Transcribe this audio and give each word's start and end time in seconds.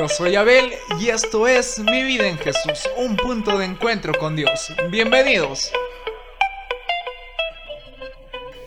Yo 0.00 0.08
soy 0.08 0.34
Abel 0.34 0.72
y 0.98 1.10
esto 1.10 1.46
es 1.46 1.78
Mi 1.78 2.02
vida 2.02 2.26
en 2.26 2.38
Jesús, 2.38 2.88
un 2.96 3.16
punto 3.16 3.58
de 3.58 3.66
encuentro 3.66 4.14
con 4.14 4.34
Dios. 4.34 4.72
Bienvenidos. 4.88 5.70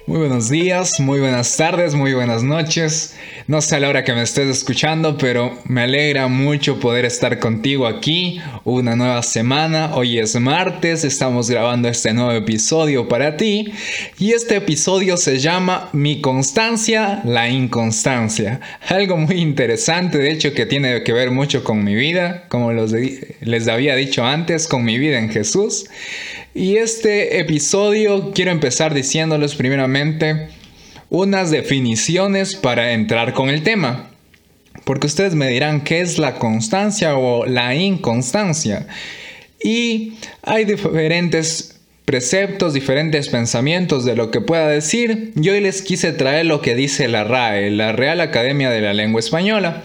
Muy 0.06 0.18
buenos 0.18 0.50
días, 0.50 1.00
muy 1.00 1.22
buenas 1.22 1.56
tardes, 1.56 1.96
muy 1.96 2.14
buenas 2.14 2.44
noches. 2.44 3.16
No 3.48 3.62
sé 3.62 3.78
a 3.78 3.80
la 3.80 3.88
hora 3.88 4.04
que 4.04 4.12
me 4.12 4.22
estés 4.22 4.50
escuchando, 4.50 5.18
pero 5.18 5.58
me 5.64 5.84
alegra 5.84 6.28
mucho 6.28 6.78
poder 6.78 7.06
estar 7.06 7.40
contigo 7.40 7.88
aquí. 7.88 8.42
Una 8.66 8.98
nueva 8.98 9.24
semana, 9.24 9.96
hoy 9.96 10.20
es 10.20 10.38
martes, 10.38 11.06
estamos 11.06 11.50
grabando 11.50 11.88
este 11.88 12.14
nuevo 12.14 12.34
episodio 12.34 13.08
para 13.08 13.38
ti. 13.38 13.72
Y 14.20 14.34
este 14.34 14.58
episodio 14.58 15.16
se 15.16 15.40
llama 15.40 15.88
Mi 15.94 16.20
constancia, 16.20 17.22
la 17.24 17.48
inconstancia. 17.48 18.60
Algo 18.90 19.16
muy 19.16 19.38
interesante, 19.38 20.18
de 20.18 20.32
hecho, 20.32 20.54
que 20.54 20.66
tiene 20.66 21.04
que 21.04 21.14
ver 21.14 21.32
mucho 21.32 21.64
con 21.64 21.82
mi 21.82 21.96
vida, 21.96 22.44
como 22.50 22.74
les 22.74 23.68
había 23.70 23.96
dicho 23.96 24.26
antes, 24.26 24.68
con 24.68 24.84
mi 24.84 24.98
vida 24.98 25.18
en 25.18 25.30
Jesús. 25.30 25.86
Y 26.56 26.76
este 26.76 27.40
episodio 27.40 28.32
quiero 28.32 28.52
empezar 28.52 28.94
diciéndoles 28.94 29.56
primeramente 29.56 29.93
unas 31.10 31.52
definiciones 31.52 32.56
para 32.56 32.94
entrar 32.94 33.34
con 33.34 33.50
el 33.50 33.64
tema. 33.64 34.10
Porque 34.84 35.08
ustedes 35.08 35.36
me 35.36 35.48
dirán 35.48 35.82
qué 35.82 36.02
es 36.02 36.18
la 36.18 36.36
constancia 36.36 37.16
o 37.16 37.46
la 37.46 37.76
inconstancia. 37.76 38.88
Y 39.64 40.14
hay 40.42 40.66
diferentes 40.66 41.80
preceptos, 42.06 42.74
diferentes 42.74 43.30
pensamientos 43.30 44.04
de 44.04 44.16
lo 44.16 44.30
que 44.30 44.42
pueda 44.42 44.68
decir. 44.68 45.32
Yo 45.36 45.54
hoy 45.54 45.62
les 45.62 45.82
quise 45.82 46.12
traer 46.12 46.46
lo 46.46 46.62
que 46.62 46.76
dice 46.76 47.08
la 47.08 47.24
RAE, 47.24 47.70
la 47.72 47.94
Real 47.94 48.20
Academia 48.20 48.70
de 48.70 48.82
la 48.82 48.94
Lengua 48.94 49.20
Española. 49.20 49.84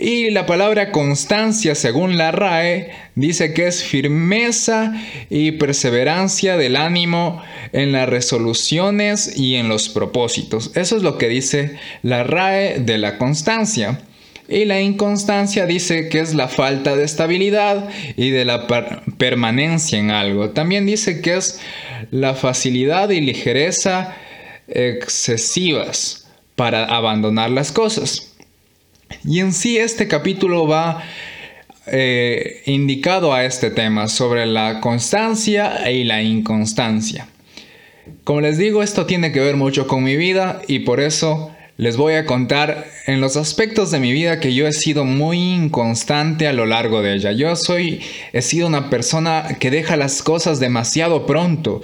Y 0.00 0.30
la 0.30 0.46
palabra 0.46 0.92
constancia, 0.92 1.74
según 1.74 2.16
la 2.16 2.30
RAE, 2.30 2.92
dice 3.16 3.52
que 3.52 3.66
es 3.66 3.82
firmeza 3.82 4.94
y 5.28 5.52
perseverancia 5.52 6.56
del 6.56 6.76
ánimo 6.76 7.42
en 7.72 7.90
las 7.90 8.08
resoluciones 8.08 9.36
y 9.36 9.56
en 9.56 9.68
los 9.68 9.88
propósitos. 9.88 10.70
Eso 10.76 10.96
es 10.96 11.02
lo 11.02 11.18
que 11.18 11.28
dice 11.28 11.78
la 12.04 12.22
RAE 12.22 12.78
de 12.78 12.96
la 12.96 13.18
constancia. 13.18 14.00
Y 14.48 14.66
la 14.66 14.80
inconstancia 14.80 15.66
dice 15.66 16.08
que 16.08 16.20
es 16.20 16.32
la 16.32 16.46
falta 16.46 16.94
de 16.94 17.02
estabilidad 17.02 17.88
y 18.16 18.30
de 18.30 18.44
la 18.44 18.68
permanencia 19.18 19.98
en 19.98 20.12
algo. 20.12 20.50
También 20.50 20.86
dice 20.86 21.20
que 21.20 21.36
es 21.36 21.60
la 22.12 22.34
facilidad 22.34 23.10
y 23.10 23.20
ligereza 23.20 24.14
excesivas 24.68 26.28
para 26.54 26.84
abandonar 26.84 27.50
las 27.50 27.72
cosas. 27.72 28.27
Y 29.24 29.40
en 29.40 29.52
sí 29.52 29.78
este 29.78 30.08
capítulo 30.08 30.66
va 30.66 31.02
eh, 31.86 32.62
indicado 32.66 33.32
a 33.32 33.44
este 33.44 33.70
tema 33.70 34.08
sobre 34.08 34.46
la 34.46 34.80
constancia 34.80 35.90
y 35.90 36.04
la 36.04 36.22
inconstancia. 36.22 37.28
Como 38.24 38.40
les 38.40 38.58
digo, 38.58 38.82
esto 38.82 39.06
tiene 39.06 39.32
que 39.32 39.40
ver 39.40 39.56
mucho 39.56 39.86
con 39.86 40.04
mi 40.04 40.16
vida 40.16 40.60
y 40.68 40.80
por 40.80 41.00
eso 41.00 41.50
les 41.78 41.96
voy 41.96 42.14
a 42.14 42.26
contar 42.26 42.86
en 43.06 43.20
los 43.20 43.36
aspectos 43.36 43.90
de 43.90 44.00
mi 44.00 44.12
vida 44.12 44.40
que 44.40 44.52
yo 44.52 44.66
he 44.66 44.72
sido 44.72 45.04
muy 45.04 45.38
inconstante 45.38 46.48
a 46.48 46.52
lo 46.52 46.66
largo 46.66 47.02
de 47.02 47.14
ella. 47.14 47.32
Yo 47.32 47.54
soy, 47.54 48.00
he 48.32 48.42
sido 48.42 48.66
una 48.66 48.90
persona 48.90 49.56
que 49.60 49.70
deja 49.70 49.96
las 49.96 50.22
cosas 50.22 50.58
demasiado 50.58 51.24
pronto. 51.24 51.82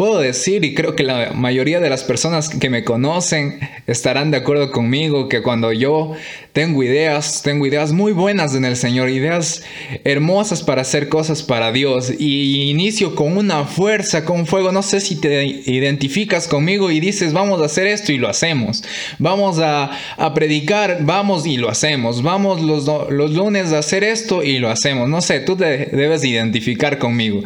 Puedo 0.00 0.18
decir, 0.18 0.64
y 0.64 0.72
creo 0.72 0.96
que 0.96 1.02
la 1.02 1.32
mayoría 1.34 1.78
de 1.78 1.90
las 1.90 2.04
personas 2.04 2.48
que 2.48 2.70
me 2.70 2.84
conocen 2.84 3.60
estarán 3.86 4.30
de 4.30 4.38
acuerdo 4.38 4.70
conmigo, 4.70 5.28
que 5.28 5.42
cuando 5.42 5.74
yo 5.74 6.14
tengo 6.54 6.82
ideas, 6.82 7.42
tengo 7.42 7.66
ideas 7.66 7.92
muy 7.92 8.12
buenas 8.12 8.54
en 8.54 8.64
el 8.64 8.78
Señor, 8.78 9.10
ideas 9.10 9.62
hermosas 10.04 10.62
para 10.62 10.80
hacer 10.80 11.10
cosas 11.10 11.42
para 11.42 11.70
Dios, 11.70 12.10
y 12.18 12.70
inicio 12.70 13.14
con 13.14 13.36
una 13.36 13.66
fuerza, 13.66 14.24
con 14.24 14.46
fuego, 14.46 14.72
no 14.72 14.82
sé 14.82 15.00
si 15.00 15.16
te 15.16 15.44
identificas 15.44 16.48
conmigo 16.48 16.90
y 16.90 16.98
dices, 16.98 17.34
vamos 17.34 17.60
a 17.60 17.66
hacer 17.66 17.86
esto 17.86 18.10
y 18.10 18.16
lo 18.16 18.30
hacemos, 18.30 18.82
vamos 19.18 19.58
a, 19.58 19.90
predicar, 20.34 21.00
vamos 21.02 21.46
y 21.46 21.58
lo 21.58 21.68
hacemos, 21.68 22.22
vamos 22.22 22.62
los, 22.62 22.86
los 22.86 23.32
lunes 23.32 23.74
a 23.74 23.80
hacer 23.80 24.02
esto 24.02 24.42
y 24.42 24.60
lo 24.60 24.70
hacemos, 24.70 25.10
no 25.10 25.20
sé, 25.20 25.40
tú 25.40 25.56
te 25.56 25.90
debes 25.92 26.24
identificar 26.24 26.98
conmigo. 26.98 27.42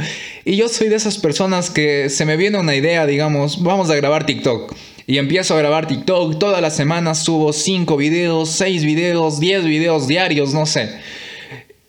Y 0.47 0.57
yo 0.57 0.69
soy 0.69 0.89
de 0.91 0.97
esas 0.97 1.17
personas 1.17 1.71
que 1.71 2.11
se 2.11 2.27
me 2.27 2.37
viene 2.37 2.59
una 2.59 2.75
idea, 2.75 3.07
digamos, 3.07 3.63
vamos 3.63 3.89
a 3.89 3.95
grabar 3.95 4.27
TikTok. 4.27 4.75
Y 5.07 5.17
empiezo 5.17 5.55
a 5.55 5.59
grabar 5.59 5.87
TikTok, 5.87 6.39
todas 6.39 6.61
las 6.61 6.77
semanas 6.77 7.25
subo 7.25 7.53
5 7.53 7.97
videos, 7.97 8.51
6 8.51 8.85
videos, 8.85 9.41
10 9.41 9.65
videos 9.65 10.07
diarios, 10.07 10.53
no 10.53 10.67
sé. 10.67 10.91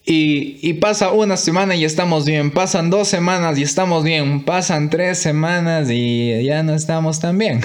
Y, 0.07 0.73
pasa 0.73 1.11
una 1.11 1.35
semana 1.35 1.75
y 1.75 1.83
estamos 1.83 2.25
bien, 2.25 2.51
pasan 2.51 2.91
dos 2.91 3.07
semanas 3.07 3.57
y 3.57 3.63
estamos 3.63 4.03
bien, 4.03 4.43
pasan 4.43 4.91
tres 4.91 5.17
semanas 5.17 5.89
y 5.89 6.43
ya 6.43 6.61
no 6.61 6.75
estamos 6.75 7.19
tan 7.19 7.39
bien. 7.39 7.61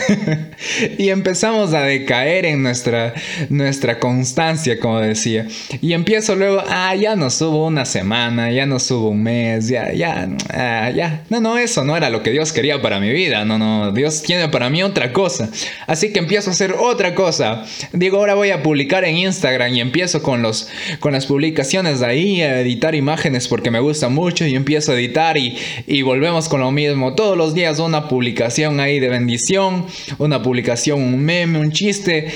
y 0.98 1.10
empezamos 1.10 1.74
a 1.74 1.82
decaer 1.82 2.46
en 2.46 2.62
nuestra, 2.62 3.12
nuestra 3.50 3.98
constancia, 3.98 4.80
como 4.80 5.00
decía. 5.00 5.48
Y 5.82 5.92
empiezo 5.92 6.34
luego, 6.34 6.62
ah, 6.66 6.94
ya 6.94 7.14
no 7.14 7.28
subo 7.28 7.66
una 7.66 7.84
semana, 7.84 8.50
ya 8.50 8.64
no 8.64 8.80
subo 8.80 9.10
un 9.10 9.22
mes, 9.22 9.68
ya, 9.68 9.92
ya, 9.92 10.26
ah, 10.54 10.90
ya. 10.90 11.24
No, 11.28 11.40
no, 11.40 11.58
eso 11.58 11.84
no 11.84 11.94
era 11.94 12.08
lo 12.08 12.22
que 12.22 12.30
Dios 12.30 12.54
quería 12.54 12.80
para 12.80 13.00
mi 13.00 13.10
vida, 13.10 13.44
no, 13.44 13.58
no, 13.58 13.92
Dios 13.92 14.22
tiene 14.22 14.48
para 14.48 14.70
mí 14.70 14.82
otra 14.82 15.12
cosa. 15.12 15.50
Así 15.86 16.10
que 16.10 16.20
empiezo 16.20 16.48
a 16.48 16.52
hacer 16.54 16.74
otra 16.78 17.14
cosa. 17.14 17.66
Digo, 17.92 18.16
ahora 18.16 18.34
voy 18.34 18.50
a 18.50 18.62
publicar 18.62 19.04
en 19.04 19.18
Instagram 19.18 19.74
y 19.74 19.80
empiezo 19.80 20.22
con, 20.22 20.40
los, 20.40 20.68
con 21.00 21.12
las 21.12 21.26
publicaciones 21.26 22.00
de 22.00 22.06
ahí 22.06 22.29
a 22.40 22.60
editar 22.60 22.94
imágenes 22.94 23.48
porque 23.48 23.70
me 23.70 23.80
gusta 23.80 24.08
mucho 24.08 24.46
y 24.46 24.54
empiezo 24.54 24.92
a 24.92 24.94
editar 24.94 25.36
y, 25.36 25.56
y 25.86 26.02
volvemos 26.02 26.48
con 26.48 26.60
lo 26.60 26.70
mismo. 26.70 27.14
Todos 27.14 27.36
los 27.36 27.54
días 27.54 27.78
una 27.78 28.08
publicación 28.08 28.80
ahí 28.80 29.00
de 29.00 29.08
bendición, 29.08 29.86
una 30.18 30.42
publicación, 30.42 31.02
un 31.02 31.18
meme, 31.24 31.58
un 31.58 31.72
chiste. 31.72 32.28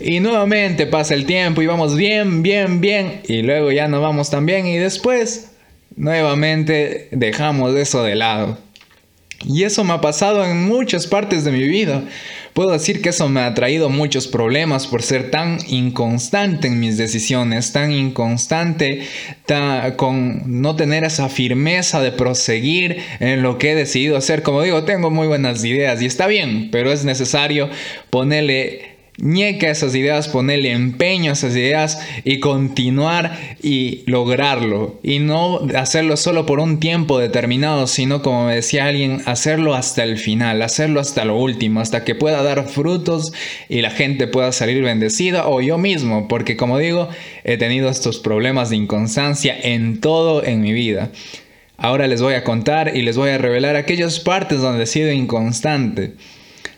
Y 0.00 0.20
nuevamente 0.20 0.86
pasa 0.86 1.14
el 1.14 1.26
tiempo 1.26 1.62
y 1.62 1.66
vamos 1.66 1.96
bien, 1.96 2.42
bien, 2.42 2.80
bien. 2.80 3.20
Y 3.28 3.42
luego 3.42 3.70
ya 3.70 3.86
no 3.88 4.00
vamos 4.00 4.30
tan 4.30 4.46
bien 4.46 4.66
y 4.66 4.76
después 4.76 5.52
nuevamente 5.96 7.08
dejamos 7.12 7.76
eso 7.76 8.02
de 8.02 8.16
lado. 8.16 8.58
Y 9.44 9.64
eso 9.64 9.84
me 9.84 9.92
ha 9.92 10.00
pasado 10.00 10.44
en 10.44 10.64
muchas 10.64 11.06
partes 11.06 11.44
de 11.44 11.52
mi 11.52 11.64
vida. 11.64 12.04
Puedo 12.54 12.72
decir 12.72 13.00
que 13.00 13.08
eso 13.08 13.30
me 13.30 13.40
ha 13.40 13.54
traído 13.54 13.88
muchos 13.88 14.28
problemas 14.28 14.86
por 14.86 15.02
ser 15.02 15.30
tan 15.30 15.58
inconstante 15.68 16.68
en 16.68 16.80
mis 16.80 16.98
decisiones, 16.98 17.72
tan 17.72 17.92
inconstante, 17.92 19.06
con 19.96 20.60
no 20.60 20.76
tener 20.76 21.04
esa 21.04 21.30
firmeza 21.30 22.02
de 22.02 22.12
proseguir 22.12 22.98
en 23.20 23.42
lo 23.42 23.56
que 23.56 23.72
he 23.72 23.74
decidido 23.74 24.18
hacer. 24.18 24.42
Como 24.42 24.62
digo, 24.62 24.84
tengo 24.84 25.10
muy 25.10 25.26
buenas 25.26 25.64
ideas 25.64 26.02
y 26.02 26.06
está 26.06 26.26
bien, 26.26 26.68
pero 26.70 26.92
es 26.92 27.04
necesario 27.04 27.70
ponerle 28.10 28.91
ñeca 29.18 29.70
esas 29.70 29.94
ideas, 29.94 30.28
ponerle 30.28 30.72
empeño 30.72 31.30
a 31.30 31.34
esas 31.34 31.54
ideas 31.54 32.00
y 32.24 32.40
continuar 32.40 33.38
y 33.62 34.02
lograrlo. 34.06 34.98
Y 35.02 35.18
no 35.18 35.60
hacerlo 35.76 36.16
solo 36.16 36.46
por 36.46 36.60
un 36.60 36.80
tiempo 36.80 37.18
determinado, 37.18 37.86
sino 37.86 38.22
como 38.22 38.46
me 38.46 38.54
decía 38.54 38.86
alguien, 38.86 39.22
hacerlo 39.26 39.74
hasta 39.74 40.04
el 40.04 40.18
final, 40.18 40.62
hacerlo 40.62 41.00
hasta 41.00 41.24
lo 41.24 41.36
último, 41.36 41.80
hasta 41.80 42.04
que 42.04 42.14
pueda 42.14 42.42
dar 42.42 42.68
frutos 42.68 43.32
y 43.68 43.82
la 43.82 43.90
gente 43.90 44.26
pueda 44.26 44.52
salir 44.52 44.82
bendecida 44.82 45.46
o 45.46 45.60
yo 45.60 45.78
mismo, 45.78 46.28
porque 46.28 46.56
como 46.56 46.78
digo, 46.78 47.08
he 47.44 47.56
tenido 47.56 47.90
estos 47.90 48.18
problemas 48.18 48.70
de 48.70 48.76
inconstancia 48.76 49.56
en 49.62 50.00
todo 50.00 50.44
en 50.44 50.62
mi 50.62 50.72
vida. 50.72 51.10
Ahora 51.76 52.06
les 52.06 52.22
voy 52.22 52.34
a 52.34 52.44
contar 52.44 52.96
y 52.96 53.02
les 53.02 53.16
voy 53.16 53.30
a 53.30 53.38
revelar 53.38 53.76
aquellas 53.76 54.20
partes 54.20 54.60
donde 54.60 54.84
he 54.84 54.86
sido 54.86 55.10
inconstante. 55.10 56.12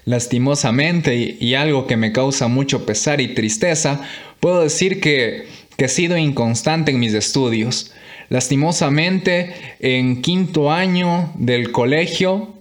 Lastimosamente, 0.04 1.36
y, 1.40 1.54
algo 1.54 1.86
que 1.86 1.96
me 1.96 2.12
causa 2.12 2.48
mucho 2.48 2.84
pesar 2.84 3.20
y 3.20 3.34
tristeza, 3.34 4.02
puedo 4.38 4.62
decir 4.62 5.00
que, 5.00 5.46
que 5.76 5.86
he 5.86 5.88
sido 5.88 6.16
inconstante 6.16 6.90
en 6.90 7.00
mis 7.00 7.14
estudios. 7.14 7.92
Lastimosamente, 8.28 9.54
en 9.80 10.20
quinto 10.20 10.70
año 10.70 11.32
del 11.36 11.72
colegio, 11.72 12.54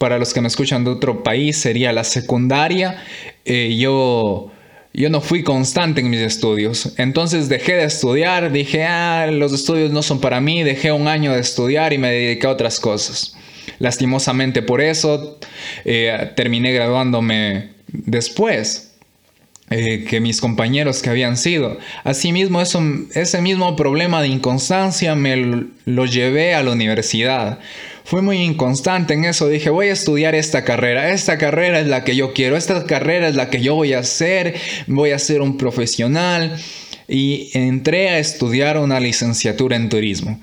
para 0.00 0.18
los 0.18 0.32
que 0.32 0.40
me 0.40 0.48
escuchan 0.48 0.84
de 0.84 0.90
otro 0.90 1.22
país, 1.22 1.56
sería 1.58 1.92
la 1.92 2.04
secundaria, 2.04 3.02
eh, 3.44 3.76
yo, 3.78 4.50
yo 4.94 5.10
no 5.10 5.20
fui 5.20 5.42
constante 5.42 6.00
en 6.00 6.10
mis 6.10 6.20
estudios. 6.20 6.94
Entonces 6.96 7.48
dejé 7.48 7.74
de 7.74 7.84
estudiar, 7.84 8.50
dije, 8.50 8.84
ah, 8.84 9.26
los 9.30 9.52
estudios 9.52 9.90
no 9.90 10.02
son 10.02 10.20
para 10.20 10.40
mí, 10.40 10.62
dejé 10.62 10.90
un 10.92 11.06
año 11.06 11.32
de 11.32 11.40
estudiar 11.40 11.92
y 11.92 11.98
me 11.98 12.10
dediqué 12.10 12.46
a 12.46 12.50
otras 12.50 12.80
cosas. 12.80 13.36
Lastimosamente 13.80 14.62
por 14.62 14.80
eso 14.80 15.38
eh, 15.84 16.30
terminé 16.36 16.72
graduándome 16.72 17.70
después. 17.88 18.86
Eh, 19.72 20.04
que 20.04 20.18
mis 20.18 20.40
compañeros 20.40 21.00
que 21.00 21.10
habían 21.10 21.36
sido. 21.36 21.78
Asimismo, 22.02 22.60
eso, 22.60 22.82
ese 23.14 23.40
mismo 23.40 23.76
problema 23.76 24.20
de 24.20 24.26
inconstancia 24.26 25.14
me 25.14 25.68
lo 25.84 26.06
llevé 26.06 26.54
a 26.54 26.64
la 26.64 26.72
universidad. 26.72 27.60
Fui 28.02 28.20
muy 28.20 28.38
inconstante 28.38 29.14
en 29.14 29.24
eso. 29.24 29.46
Dije, 29.46 29.70
voy 29.70 29.86
a 29.86 29.92
estudiar 29.92 30.34
esta 30.34 30.64
carrera. 30.64 31.12
Esta 31.12 31.38
carrera 31.38 31.78
es 31.78 31.86
la 31.86 32.02
que 32.02 32.16
yo 32.16 32.32
quiero. 32.32 32.56
Esta 32.56 32.84
carrera 32.84 33.28
es 33.28 33.36
la 33.36 33.48
que 33.48 33.62
yo 33.62 33.76
voy 33.76 33.92
a 33.92 34.00
hacer. 34.00 34.56
Voy 34.88 35.12
a 35.12 35.20
ser 35.20 35.40
un 35.40 35.56
profesional. 35.56 36.56
Y 37.10 37.50
entré 37.54 38.10
a 38.10 38.18
estudiar 38.18 38.78
una 38.78 39.00
licenciatura 39.00 39.74
en 39.74 39.88
turismo. 39.88 40.40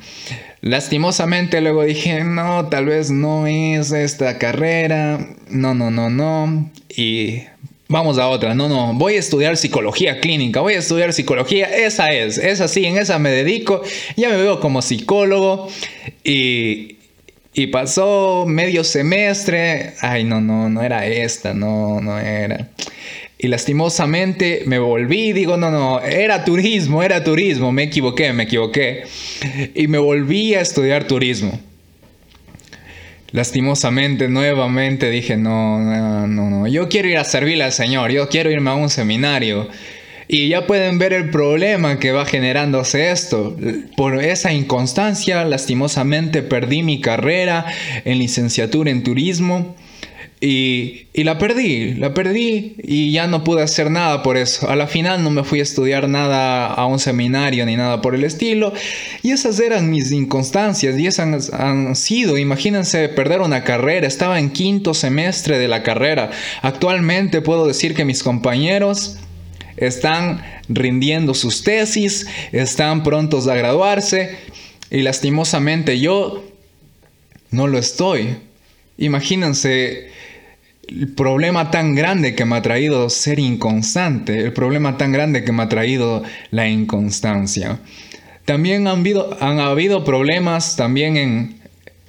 Lastimosamente 0.62 1.62
luego 1.62 1.84
dije, 1.84 2.26
no, 2.26 2.68
tal 2.68 2.88
vez 2.88 3.10
no 3.10 3.48
es 3.48 3.92
esta 3.92 4.38
carrera, 4.38 5.30
no, 5.50 5.74
no, 5.74 5.92
no, 5.92 6.10
no, 6.10 6.70
y 6.90 7.44
vamos 7.88 8.18
a 8.18 8.28
otra, 8.28 8.54
no, 8.54 8.68
no, 8.68 8.94
voy 8.96 9.16
a 9.16 9.20
estudiar 9.20 9.56
psicología 9.56 10.20
clínica, 10.20 10.60
voy 10.60 10.74
a 10.74 10.80
estudiar 10.80 11.14
psicología, 11.14 11.68
esa 11.68 12.10
es, 12.10 12.38
esa 12.38 12.68
sí, 12.68 12.86
en 12.86 12.98
esa 12.98 13.18
me 13.18 13.30
dedico, 13.30 13.82
ya 14.18 14.28
me 14.28 14.36
veo 14.36 14.60
como 14.60 14.82
psicólogo 14.82 15.70
y, 16.26 16.98
y 17.54 17.68
pasó 17.68 18.44
medio 18.46 18.84
semestre, 18.84 19.94
ay, 20.02 20.26
no, 20.26 20.42
no, 20.42 20.70
no 20.70 20.84
era 20.84 21.06
esta, 21.06 21.54
no, 21.54 22.02
no 22.02 22.20
era. 22.20 22.68
Y 23.40 23.48
lastimosamente 23.50 24.64
me 24.66 24.80
volví, 24.80 25.32
digo, 25.32 25.58
no, 25.58 25.70
no, 25.70 26.00
era 26.00 26.44
turismo, 26.44 27.04
era 27.04 27.24
turismo, 27.24 27.72
me 27.72 27.84
equivoqué, 27.84 28.34
me 28.34 28.44
equivoqué. 28.44 29.04
Y 29.76 29.88
me 29.88 30.00
volví 30.00 30.56
a 30.56 30.62
estudiar 30.62 31.06
turismo. 31.06 31.60
Lastimosamente, 33.32 34.28
nuevamente 34.28 35.12
dije, 35.12 35.38
no, 35.38 35.80
no, 35.80 36.26
no, 36.26 36.50
no, 36.50 36.68
yo 36.68 36.90
quiero 36.90 37.10
ir 37.10 37.18
a 37.18 37.26
servirle 37.26 37.64
al 37.64 37.74
Señor, 37.74 38.12
yo 38.12 38.28
quiero 38.30 38.50
irme 38.50 38.72
a 38.72 38.76
un 38.76 38.90
seminario. 38.90 39.68
Y 40.28 40.50
ya 40.50 40.66
pueden 40.66 40.98
ver 40.98 41.14
el 41.14 41.30
problema 41.30 42.00
que 42.00 42.12
va 42.12 42.26
generándose 42.26 43.12
esto. 43.12 43.56
Por 43.96 44.22
esa 44.22 44.52
inconstancia, 44.52 45.46
lastimosamente 45.46 46.42
perdí 46.42 46.82
mi 46.82 47.02
carrera 47.02 47.66
en 48.04 48.18
licenciatura 48.18 48.90
en 48.90 49.04
turismo 49.04 49.76
y, 50.40 51.08
la 51.16 51.40
perdí, 51.40 51.96
la 51.96 52.14
perdí 52.14 52.76
y 52.84 53.12
ya 53.12 53.26
no 53.26 53.44
pude 53.44 53.64
hacer 53.64 53.90
nada 53.90 54.22
por 54.22 54.38
eso. 54.38 54.70
A 54.70 54.76
la 54.76 54.86
final 54.86 55.24
no 55.24 55.32
me 55.32 55.44
fui 55.44 55.60
a 55.60 55.64
estudiar 55.64 56.08
nada 56.08 56.68
a 56.68 56.86
un 56.86 57.00
seminario 57.00 57.66
ni 57.66 57.76
nada 57.76 58.02
por 58.02 58.14
el 58.14 58.24
estilo. 58.24 58.72
Y 59.24 59.32
esas 59.32 59.60
eran 59.60 59.90
mis 59.90 60.12
inconstancias 60.12 61.00
y 61.00 61.08
esas 61.08 61.52
han, 61.52 61.96
sido, 61.96 62.38
imagínense 62.38 63.10
perder 63.10 63.42
una 63.42 63.64
carrera. 63.64 64.06
Estaba 64.06 64.38
en 64.38 64.52
quinto 64.52 64.94
semestre 64.94 65.58
de 65.58 65.68
la 65.68 65.82
carrera. 65.82 66.30
Actualmente 66.62 67.42
puedo 67.42 67.66
decir 67.66 67.96
que 67.96 68.06
mis 68.06 68.22
compañeros 68.22 69.18
están 69.76 70.44
rindiendo 70.70 71.34
sus 71.34 71.64
tesis, 71.64 72.28
están 72.52 73.02
prontos 73.02 73.48
a 73.48 73.56
graduarse 73.56 74.38
y 74.92 75.02
lastimosamente 75.02 76.00
yo 76.00 76.44
no 77.50 77.66
lo 77.66 77.80
estoy. 77.80 78.38
Imagínense 79.00 80.12
el 80.88 81.10
problema 81.10 81.70
tan 81.72 81.96
grande 81.96 82.36
que 82.36 82.46
me 82.46 82.56
ha 82.56 82.62
traído 82.62 83.10
ser 83.10 83.40
inconstante, 83.40 84.40
el 84.40 84.54
problema 84.54 84.98
tan 84.98 85.12
grande 85.12 85.44
que 85.44 85.52
me 85.52 85.64
ha 85.64 85.70
traído 85.70 86.24
la 86.52 86.68
inconstancia. 86.68 87.80
También 88.46 88.88
han 88.88 89.60
habido, 89.60 90.04
problemas 90.06 90.78
también 90.78 91.18
en, 91.18 91.56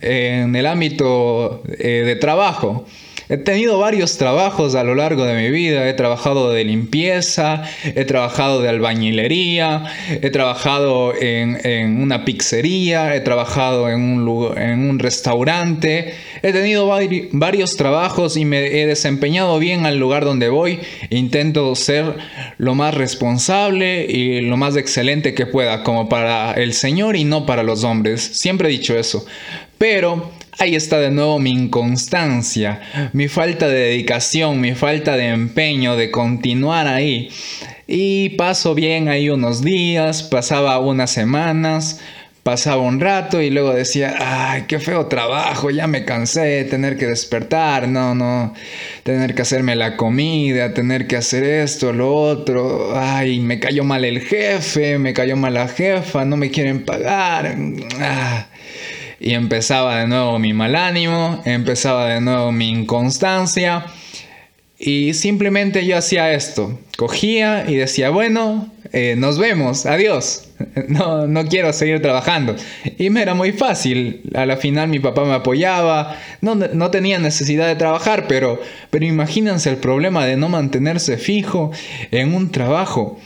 en 0.00 0.54
el 0.54 0.66
ámbito 0.66 1.62
eh, 1.78 2.04
de 2.06 2.16
trabajo. 2.16 2.86
He 3.30 3.36
tenido 3.36 3.78
varios 3.78 4.16
trabajos 4.16 4.74
a 4.74 4.82
lo 4.84 4.94
largo 4.94 5.24
de 5.24 5.34
mi 5.34 5.50
vida. 5.50 5.86
He 5.86 5.92
trabajado 5.92 6.50
de 6.50 6.64
limpieza, 6.64 7.62
he 7.84 8.06
trabajado 8.06 8.62
de 8.62 8.70
albañilería, 8.70 9.84
he 10.08 10.30
trabajado 10.30 11.12
en, 11.14 12.00
una 12.00 12.24
pizzería, 12.24 13.14
he 13.14 13.20
trabajado 13.20 13.90
en 13.90 14.00
un, 14.00 14.58
en 14.58 14.88
un 14.88 14.98
restaurante. 14.98 16.14
He 16.42 16.52
tenido 16.52 16.88
varios 17.32 17.76
trabajos 17.76 18.38
y 18.38 18.46
me 18.46 18.80
he 18.80 18.86
desempeñado 18.86 19.58
bien 19.58 19.84
al 19.84 19.98
lugar 19.98 20.24
donde 20.24 20.48
voy. 20.48 20.80
Intento 21.10 21.74
ser 21.74 22.14
lo 22.56 22.74
más 22.74 22.94
responsable 22.94 24.06
y 24.06 24.40
lo 24.40 24.56
más 24.56 24.74
excelente 24.76 25.34
que 25.34 25.44
pueda, 25.44 25.82
como 25.82 26.08
para 26.08 26.52
el 26.52 26.72
Señor 26.72 27.14
y 27.14 27.24
no 27.24 27.44
para 27.44 27.62
los 27.62 27.84
hombres. 27.84 28.22
Siempre 28.22 28.68
he 28.68 28.72
dicho 28.72 28.96
eso. 28.96 29.26
Pero 29.76 30.32
ahí 30.58 30.74
está 30.74 30.98
de 30.98 31.10
nuevo 31.10 31.38
mi 31.38 31.50
inconstancia, 31.50 32.80
mi 33.12 33.28
falta 33.28 33.68
de 33.68 33.78
dedicación, 33.80 34.60
mi 34.60 34.74
falta 34.74 35.16
de 35.16 35.28
empeño 35.28 35.96
de 35.96 36.10
continuar 36.10 36.86
ahí. 36.86 37.30
Y 37.86 38.30
paso 38.30 38.74
bien 38.74 39.08
ahí 39.08 39.30
unos 39.30 39.62
días, 39.62 40.22
pasaba 40.22 40.78
unas 40.78 41.10
semanas, 41.10 42.00
pasaba 42.42 42.82
un 42.82 43.00
rato 43.00 43.40
y 43.40 43.50
luego 43.50 43.72
decía, 43.72 44.14
ay, 44.18 44.64
qué 44.68 44.80
feo 44.80 45.06
trabajo, 45.06 45.70
ya 45.70 45.86
me 45.86 46.04
cansé 46.04 46.64
tener 46.64 46.96
que 46.96 47.06
despertar, 47.06 47.88
no, 47.88 48.14
no, 48.14 48.52
tener 49.04 49.34
que 49.34 49.42
hacerme 49.42 49.76
la 49.76 49.96
comida, 49.96 50.74
tener 50.74 51.06
que 51.06 51.16
hacer 51.16 51.44
esto, 51.44 51.92
lo 51.92 52.14
otro, 52.14 52.98
ay, 52.98 53.38
me 53.40 53.60
cayó 53.60 53.84
mal 53.84 54.04
el 54.04 54.20
jefe, 54.20 54.98
me 54.98 55.14
cayó 55.14 55.36
mal 55.36 55.54
la 55.54 55.68
jefa, 55.68 56.24
no 56.24 56.36
me 56.36 56.50
quieren 56.50 56.84
pagar. 56.84 57.56
Ah 58.00 58.48
y 59.20 59.34
empezaba 59.34 60.00
de 60.00 60.06
nuevo 60.06 60.38
mi 60.38 60.52
mal 60.52 60.76
ánimo, 60.76 61.42
empezaba 61.44 62.08
de 62.08 62.20
nuevo 62.20 62.52
mi 62.52 62.68
inconstancia 62.68 63.86
y 64.78 65.14
simplemente 65.14 65.84
yo 65.84 65.98
hacía 65.98 66.32
esto, 66.32 66.78
cogía 66.96 67.64
y 67.68 67.74
decía, 67.74 68.10
bueno, 68.10 68.72
eh, 68.92 69.16
nos 69.18 69.36
vemos, 69.36 69.86
adiós, 69.86 70.50
no, 70.88 71.26
no 71.26 71.46
quiero 71.46 71.72
seguir 71.72 72.00
trabajando. 72.00 72.54
Y 72.96 73.10
me 73.10 73.22
era 73.22 73.34
muy 73.34 73.50
fácil, 73.50 74.22
a 74.36 74.46
la 74.46 74.56
final 74.56 74.88
mi 74.88 75.00
papá 75.00 75.24
me 75.24 75.34
apoyaba, 75.34 76.16
no, 76.40 76.54
no 76.54 76.90
tenía 76.92 77.18
necesidad 77.18 77.66
de 77.66 77.74
trabajar, 77.74 78.26
pero, 78.28 78.60
pero 78.90 79.04
imagínense 79.04 79.68
el 79.68 79.78
problema 79.78 80.24
de 80.26 80.36
no 80.36 80.48
mantenerse 80.48 81.18
fijo 81.18 81.72
en 82.12 82.32
un 82.32 82.52
trabajo. 82.52 83.18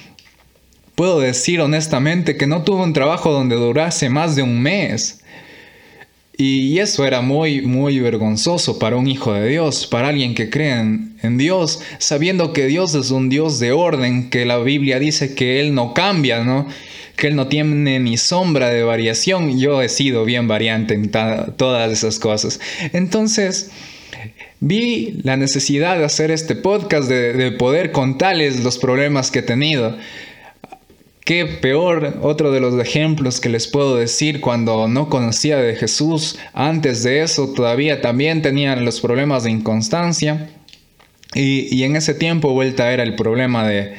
Puedo 0.94 1.20
decir 1.20 1.60
honestamente 1.60 2.38
que 2.38 2.46
no 2.46 2.62
tuve 2.62 2.82
un 2.82 2.94
trabajo 2.94 3.30
donde 3.30 3.56
durase 3.56 4.08
más 4.08 4.36
de 4.36 4.42
un 4.42 4.62
mes. 4.62 5.22
Y 6.44 6.80
eso 6.80 7.06
era 7.06 7.20
muy, 7.20 7.62
muy 7.62 8.00
vergonzoso 8.00 8.80
para 8.80 8.96
un 8.96 9.06
hijo 9.06 9.32
de 9.32 9.48
Dios, 9.48 9.86
para 9.86 10.08
alguien 10.08 10.34
que 10.34 10.50
cree 10.50 10.72
en, 10.72 11.38
Dios, 11.38 11.78
sabiendo 11.98 12.52
que 12.52 12.66
Dios 12.66 12.96
es 12.96 13.12
un 13.12 13.28
Dios 13.28 13.60
de 13.60 13.70
orden, 13.70 14.28
que 14.28 14.44
la 14.44 14.58
Biblia 14.58 14.98
dice 14.98 15.36
que 15.36 15.60
Él 15.60 15.72
no 15.72 15.94
cambia, 15.94 16.42
¿no? 16.42 16.66
Que 17.14 17.28
Él 17.28 17.36
no 17.36 17.46
tiene 17.46 18.00
ni 18.00 18.16
sombra 18.16 18.70
de 18.70 18.82
variación. 18.82 19.56
Yo 19.60 19.82
he 19.82 19.88
sido 19.88 20.24
bien 20.24 20.48
variante 20.48 20.94
en 20.94 21.12
todas 21.12 21.92
esas 21.92 22.18
cosas. 22.18 22.58
Entonces, 22.92 23.70
vi 24.58 25.20
la 25.22 25.36
necesidad 25.36 25.96
de 25.96 26.06
hacer 26.06 26.32
este 26.32 26.56
podcast, 26.56 27.08
de, 27.08 27.34
de 27.34 27.52
poder 27.52 27.92
contarles 27.92 28.64
los 28.64 28.78
problemas 28.78 29.30
que 29.30 29.38
he 29.38 29.42
tenido. 29.42 29.96
Qué 31.32 31.46
peor, 31.46 32.19
otro 32.20 32.52
de 32.52 32.61
los 32.61 32.79
ejemplos 32.79 33.41
que 33.41 33.48
les 33.48 33.67
puedo 33.67 33.96
decir 33.96 34.43
cuando 34.43 34.86
no 34.86 35.08
conocía 35.08 35.56
de 35.56 35.77
Jesús, 35.77 36.39
antes 36.53 37.03
de 37.05 37.22
eso 37.22 37.55
todavía 37.55 38.03
también 38.03 38.43
tenían 38.43 38.84
los 38.84 39.01
problemas 39.01 39.44
de 39.44 39.51
inconstancia 39.51 40.51
y, 41.34 41.84
en 41.84 41.96
ese 41.96 42.12
tiempo 42.12 42.53
vuelta 42.53 42.93
era 42.93 43.03
el 43.03 43.17
problema 43.17 43.67
de, 43.67 43.94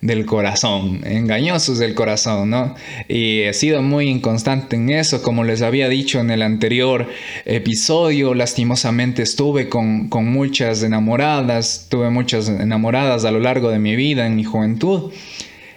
del 0.00 0.24
corazón, 0.24 1.02
engañosos 1.04 1.78
del 1.78 1.94
corazón, 1.94 2.48
¿no? 2.48 2.74
Y 3.06 3.40
he 3.40 3.52
sido 3.52 3.82
muy 3.82 4.08
inconstante 4.08 4.76
en 4.76 4.88
eso, 4.88 5.22
como 5.22 5.44
les 5.44 5.60
había 5.60 5.90
dicho 5.90 6.20
en 6.20 6.30
el 6.30 6.40
anterior 6.40 7.06
episodio, 7.44 8.32
lastimosamente 8.32 9.20
estuve 9.20 9.68
con, 9.68 10.08
con 10.08 10.24
muchas 10.32 10.82
enamoradas, 10.82 11.88
tuve 11.90 12.08
muchas 12.08 12.48
enamoradas 12.48 13.26
a 13.26 13.30
lo 13.30 13.40
largo 13.40 13.68
de 13.68 13.78
mi 13.78 13.94
vida, 13.94 14.26
en 14.26 14.36
mi 14.36 14.44
juventud. 14.44 15.12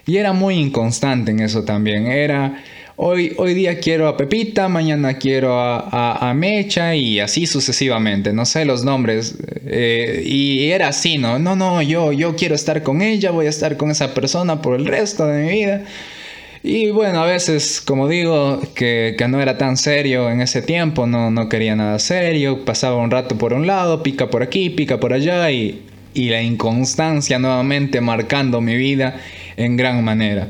Y 0.07 0.17
era 0.17 0.33
muy 0.33 0.55
inconstante 0.55 1.31
en 1.31 1.39
eso 1.39 1.63
también. 1.63 2.05
Era, 2.07 2.63
hoy, 2.95 3.33
hoy 3.37 3.55
día 3.55 3.79
quiero 3.79 4.07
a 4.07 4.17
Pepita, 4.17 4.67
mañana 4.67 5.15
quiero 5.15 5.59
a, 5.59 6.33
Mecha 6.35 6.95
y 6.95 7.19
así 7.19 7.47
sucesivamente. 7.47 8.31
No 8.31 8.45
sé 8.45 8.65
los 8.65 8.83
nombres. 8.83 9.35
Eh, 9.65 10.21
y 10.25 10.69
era 10.69 10.89
así, 10.89 11.17
¿no? 11.17 11.39
No, 11.39 11.55
no, 11.55 11.81
yo, 11.81 12.11
yo 12.11 12.35
quiero 12.35 12.53
estar 12.53 12.83
con 12.83 13.01
ella, 13.01 13.31
voy 13.31 13.47
a 13.47 13.49
estar 13.49 13.77
con 13.77 13.89
esa 13.89 14.13
persona 14.13 14.61
por 14.61 14.75
el 14.75 14.85
resto 14.85 15.25
de 15.25 15.43
mi 15.43 15.49
vida. 15.49 15.81
Y 16.61 16.89
bueno, 16.89 17.21
a 17.21 17.25
veces, 17.25 17.81
como 17.81 18.07
digo, 18.07 18.59
que, 18.73 19.15
que, 19.17 19.27
no 19.27 19.39
era 19.39 19.57
tan 19.57 19.77
serio 19.77 20.31
en 20.31 20.41
ese 20.41 20.63
tiempo, 20.63 21.05
no, 21.05 21.29
no 21.29 21.47
quería 21.47 21.75
nada 21.75 21.99
serio, 21.99 22.65
pasaba 22.65 22.97
un 22.97 23.11
rato 23.11 23.37
por 23.37 23.53
un 23.53 23.67
lado, 23.67 24.01
pica 24.01 24.31
por 24.31 24.41
aquí, 24.41 24.71
pica 24.71 24.99
por 24.99 25.13
allá 25.13 25.51
y, 25.51 25.83
y 26.15 26.29
la 26.29 26.41
inconstancia 26.41 27.37
nuevamente 27.37 28.01
marcando 28.01 28.61
mi 28.61 28.75
vida 28.77 29.15
en 29.57 29.77
gran 29.77 30.03
manera. 30.03 30.49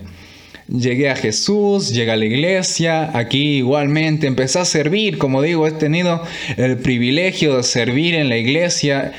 Llegué 0.68 1.12
a 1.12 1.16
Jesús, 1.16 1.94
llegué 1.94 2.12
a 2.12 2.16
la 2.16 2.26
iglesia, 2.26 3.16
aquí 3.16 3.58
igualmente 3.58 4.26
empecé 4.26 4.58
a 4.60 4.66
servir, 4.66 5.20
como 5.20 5.44
digo, 5.44 5.68
he 5.68 5.72
tenido 5.72 6.24
el 6.58 6.78
privilegio 6.78 7.58
de 7.58 7.64
servir 7.64 8.16
en 8.16 8.30
la 8.30 8.38
iglesia. 8.38 9.12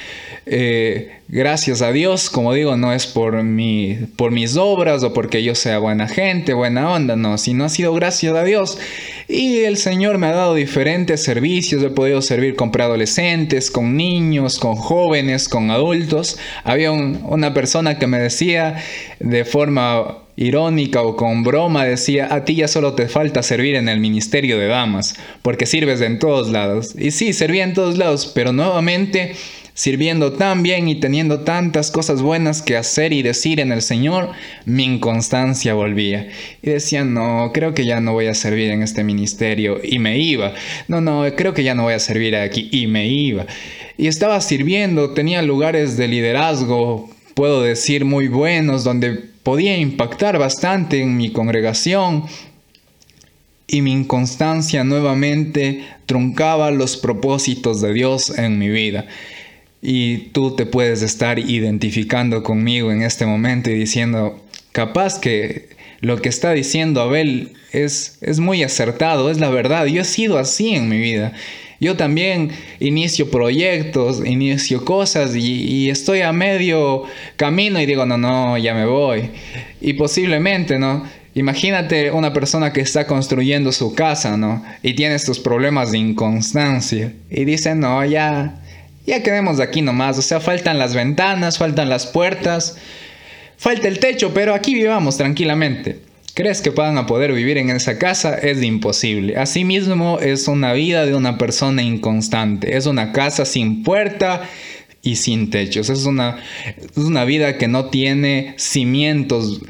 Eh, 0.48 1.10
gracias 1.26 1.82
a 1.82 1.90
Dios, 1.90 2.30
como 2.30 2.54
digo, 2.54 2.76
no 2.76 2.92
es 2.92 3.08
por, 3.08 3.42
mi, 3.42 3.98
por 4.14 4.30
mis 4.30 4.56
obras 4.56 5.02
o 5.02 5.12
porque 5.12 5.42
yo 5.42 5.56
sea 5.56 5.80
buena 5.80 6.06
gente, 6.06 6.54
buena 6.54 6.92
onda, 6.92 7.16
no, 7.16 7.36
sino 7.36 7.64
ha 7.64 7.68
sido 7.68 7.92
gracias 7.94 8.32
a 8.36 8.44
Dios. 8.44 8.78
Y 9.26 9.64
el 9.64 9.76
Señor 9.76 10.18
me 10.18 10.28
ha 10.28 10.32
dado 10.32 10.54
diferentes 10.54 11.24
servicios, 11.24 11.82
he 11.82 11.90
podido 11.90 12.22
servir 12.22 12.54
con 12.54 12.70
preadolescentes, 12.70 13.72
con 13.72 13.96
niños, 13.96 14.60
con 14.60 14.76
jóvenes, 14.76 15.48
con 15.48 15.72
adultos. 15.72 16.38
Había 16.62 16.92
una 16.92 17.52
persona 17.52 17.98
que 17.98 18.06
me 18.06 18.20
decía 18.20 18.76
de 19.18 19.44
forma 19.44 20.18
irónica 20.36 21.02
o 21.02 21.16
con 21.16 21.42
broma 21.42 21.84
decía, 21.84 22.32
a 22.32 22.44
ti 22.44 22.56
ya 22.56 22.68
solo 22.68 22.92
te 22.92 23.08
falta 23.08 23.42
servir 23.42 23.74
en 23.74 23.88
el 23.88 23.98
ministerio 23.98 24.58
de 24.58 24.66
damas, 24.66 25.16
porque 25.42 25.66
sirves 25.66 26.00
en 26.02 26.20
todos 26.20 26.50
lados. 26.50 26.94
Y 26.96 27.10
sí, 27.10 27.32
servía 27.32 27.64
en 27.64 27.74
todos 27.74 27.98
lados, 27.98 28.30
pero 28.34 28.52
nuevamente 28.52 29.34
sirviendo 29.76 30.32
tan 30.32 30.62
bien 30.62 30.88
y 30.88 30.94
teniendo 30.94 31.40
tantas 31.40 31.90
cosas 31.90 32.22
buenas 32.22 32.62
que 32.62 32.78
hacer 32.78 33.12
y 33.12 33.20
decir 33.22 33.60
en 33.60 33.72
el 33.72 33.82
Señor, 33.82 34.30
mi 34.64 34.84
inconstancia 34.84 35.74
volvía. 35.74 36.28
Y 36.62 36.70
decía, 36.70 37.04
no, 37.04 37.50
creo 37.52 37.74
que 37.74 37.84
ya 37.84 38.00
no 38.00 38.14
voy 38.14 38.26
a 38.26 38.34
servir 38.34 38.70
en 38.70 38.82
este 38.82 39.04
ministerio. 39.04 39.78
Y 39.84 39.98
me 39.98 40.18
iba. 40.18 40.54
No, 40.88 41.02
no, 41.02 41.24
creo 41.36 41.52
que 41.52 41.62
ya 41.62 41.74
no 41.74 41.82
voy 41.82 41.92
a 41.92 41.98
servir 41.98 42.34
aquí. 42.36 42.70
Y 42.72 42.86
me 42.86 43.06
iba. 43.06 43.44
Y 43.98 44.06
estaba 44.06 44.40
sirviendo, 44.40 45.10
tenía 45.10 45.42
lugares 45.42 45.98
de 45.98 46.08
liderazgo, 46.08 47.10
puedo 47.34 47.62
decir, 47.62 48.06
muy 48.06 48.28
buenos, 48.28 48.82
donde 48.82 49.12
podía 49.42 49.76
impactar 49.76 50.38
bastante 50.38 51.02
en 51.02 51.18
mi 51.18 51.32
congregación 51.32 52.24
y 53.66 53.82
mi 53.82 53.92
inconstancia 53.92 54.84
nuevamente 54.84 55.84
truncaba 56.06 56.70
los 56.70 56.96
propósitos 56.96 57.80
de 57.80 57.92
Dios 57.92 58.38
en 58.38 58.58
mi 58.58 58.68
vida. 58.68 59.06
Y 59.88 60.30
tú 60.32 60.56
te 60.56 60.66
puedes 60.66 61.00
estar 61.02 61.38
identificando 61.38 62.42
conmigo 62.42 62.90
en 62.90 63.02
este 63.02 63.24
momento 63.24 63.70
y 63.70 63.74
diciendo, 63.74 64.44
capaz 64.72 65.20
que 65.20 65.68
lo 66.00 66.20
que 66.20 66.28
está 66.28 66.50
diciendo 66.50 67.00
Abel 67.00 67.52
es, 67.70 68.18
es 68.20 68.40
muy 68.40 68.64
acertado, 68.64 69.30
es 69.30 69.38
la 69.38 69.48
verdad. 69.48 69.86
Yo 69.86 70.02
he 70.02 70.04
sido 70.04 70.38
así 70.38 70.74
en 70.74 70.88
mi 70.88 70.98
vida. 70.98 71.34
Yo 71.78 71.96
también 71.96 72.50
inicio 72.80 73.30
proyectos, 73.30 74.26
inicio 74.26 74.84
cosas 74.84 75.36
y, 75.36 75.88
estoy 75.88 76.22
a 76.22 76.32
medio 76.32 77.04
camino 77.36 77.80
y 77.80 77.86
digo, 77.86 78.04
no, 78.06 78.18
no, 78.18 78.58
ya 78.58 78.74
me 78.74 78.86
voy. 78.86 79.30
Y 79.80 79.92
posiblemente, 79.92 80.80
¿no? 80.80 81.04
Imagínate 81.36 82.10
una 82.10 82.32
persona 82.32 82.72
que 82.72 82.80
está 82.80 83.06
construyendo 83.06 83.70
su 83.70 83.94
casa, 83.94 84.36
¿no? 84.36 84.64
Y 84.82 84.94
tiene 84.94 85.14
estos 85.14 85.38
problemas 85.38 85.92
de 85.92 85.98
inconstancia. 85.98 87.12
Y 87.30 87.44
dice, 87.44 87.76
no, 87.76 88.04
ya, 88.04 88.65
ya 89.06 89.22
quedemos 89.22 89.60
aquí 89.60 89.82
nomás. 89.82 90.18
O 90.18 90.22
sea, 90.22 90.40
faltan 90.40 90.78
las 90.78 90.94
ventanas, 90.94 91.58
faltan 91.58 91.88
las 91.88 92.06
puertas, 92.06 92.76
falta 93.56 93.88
el 93.88 93.98
techo, 93.98 94.34
pero 94.34 94.54
aquí 94.54 94.74
vivamos 94.74 95.16
tranquilamente 95.16 96.00
crees 96.36 96.60
que 96.60 96.70
puedan 96.70 96.98
a 96.98 97.06
poder 97.06 97.32
vivir 97.32 97.56
en 97.56 97.70
esa 97.70 97.98
casa 97.98 98.34
es 98.34 98.62
imposible. 98.62 99.38
Asimismo, 99.38 100.18
es 100.20 100.48
una 100.48 100.74
vida 100.74 101.06
de 101.06 101.14
una 101.14 101.38
persona 101.38 101.82
inconstante. 101.82 102.76
Es 102.76 102.84
una 102.84 103.12
casa 103.12 103.46
sin 103.46 103.82
puerta 103.82 104.42
y 105.00 105.16
sin 105.16 105.48
techos. 105.48 105.88
Es 105.88 106.04
una, 106.04 106.36
es 106.76 106.98
una 106.98 107.24
vida 107.24 107.56
que 107.56 107.68
no 107.68 107.86
tiene 107.86 108.52
cimientos 108.58 109.62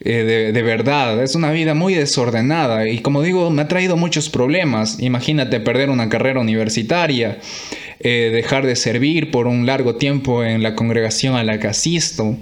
eh, 0.00 0.50
de, 0.52 0.62
verdad. 0.62 1.22
Es 1.22 1.36
una 1.36 1.52
vida 1.52 1.74
muy 1.74 1.94
desordenada 1.94 2.88
y 2.88 2.98
como 2.98 3.22
digo, 3.22 3.48
me 3.52 3.62
ha 3.62 3.68
traído 3.68 3.96
muchos 3.96 4.30
problemas. 4.30 4.98
Imagínate 4.98 5.60
perder 5.60 5.90
una 5.90 6.08
carrera 6.08 6.40
universitaria, 6.40 7.38
eh, 8.00 8.30
dejar 8.32 8.66
de 8.66 8.76
servir 8.76 9.30
por 9.30 9.46
un 9.46 9.66
largo 9.66 9.96
tiempo 9.96 10.42
en 10.42 10.62
la 10.62 10.74
congregación 10.74 11.36
a 11.36 11.44
la 11.44 11.58
que 11.58 11.68
asisto. 11.68 12.36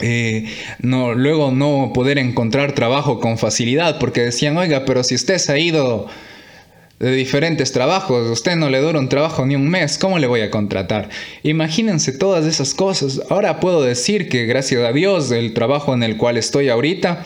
Eh, 0.00 0.46
no, 0.80 1.14
luego 1.14 1.52
no 1.52 1.92
poder 1.94 2.18
encontrar 2.18 2.72
trabajo 2.72 3.20
con 3.20 3.38
facilidad 3.38 3.98
porque 3.98 4.22
decían, 4.22 4.56
oiga, 4.56 4.84
pero 4.84 5.04
si 5.04 5.14
usted 5.14 5.38
se 5.38 5.52
ha 5.52 5.58
ido 5.58 6.08
de 6.98 7.12
diferentes 7.12 7.72
trabajos, 7.72 8.30
usted 8.30 8.56
no 8.56 8.70
le 8.70 8.78
dura 8.80 8.98
un 8.98 9.08
trabajo 9.08 9.44
ni 9.44 9.54
un 9.54 9.68
mes, 9.68 9.98
¿cómo 9.98 10.18
le 10.18 10.26
voy 10.26 10.40
a 10.40 10.50
contratar? 10.50 11.10
Imagínense 11.42 12.12
todas 12.12 12.46
esas 12.46 12.72
cosas. 12.72 13.20
Ahora 13.28 13.60
puedo 13.60 13.82
decir 13.82 14.28
que 14.28 14.46
gracias 14.46 14.82
a 14.82 14.92
Dios 14.92 15.30
el 15.30 15.52
trabajo 15.52 15.92
en 15.92 16.02
el 16.02 16.16
cual 16.16 16.38
estoy 16.38 16.70
ahorita, 16.70 17.24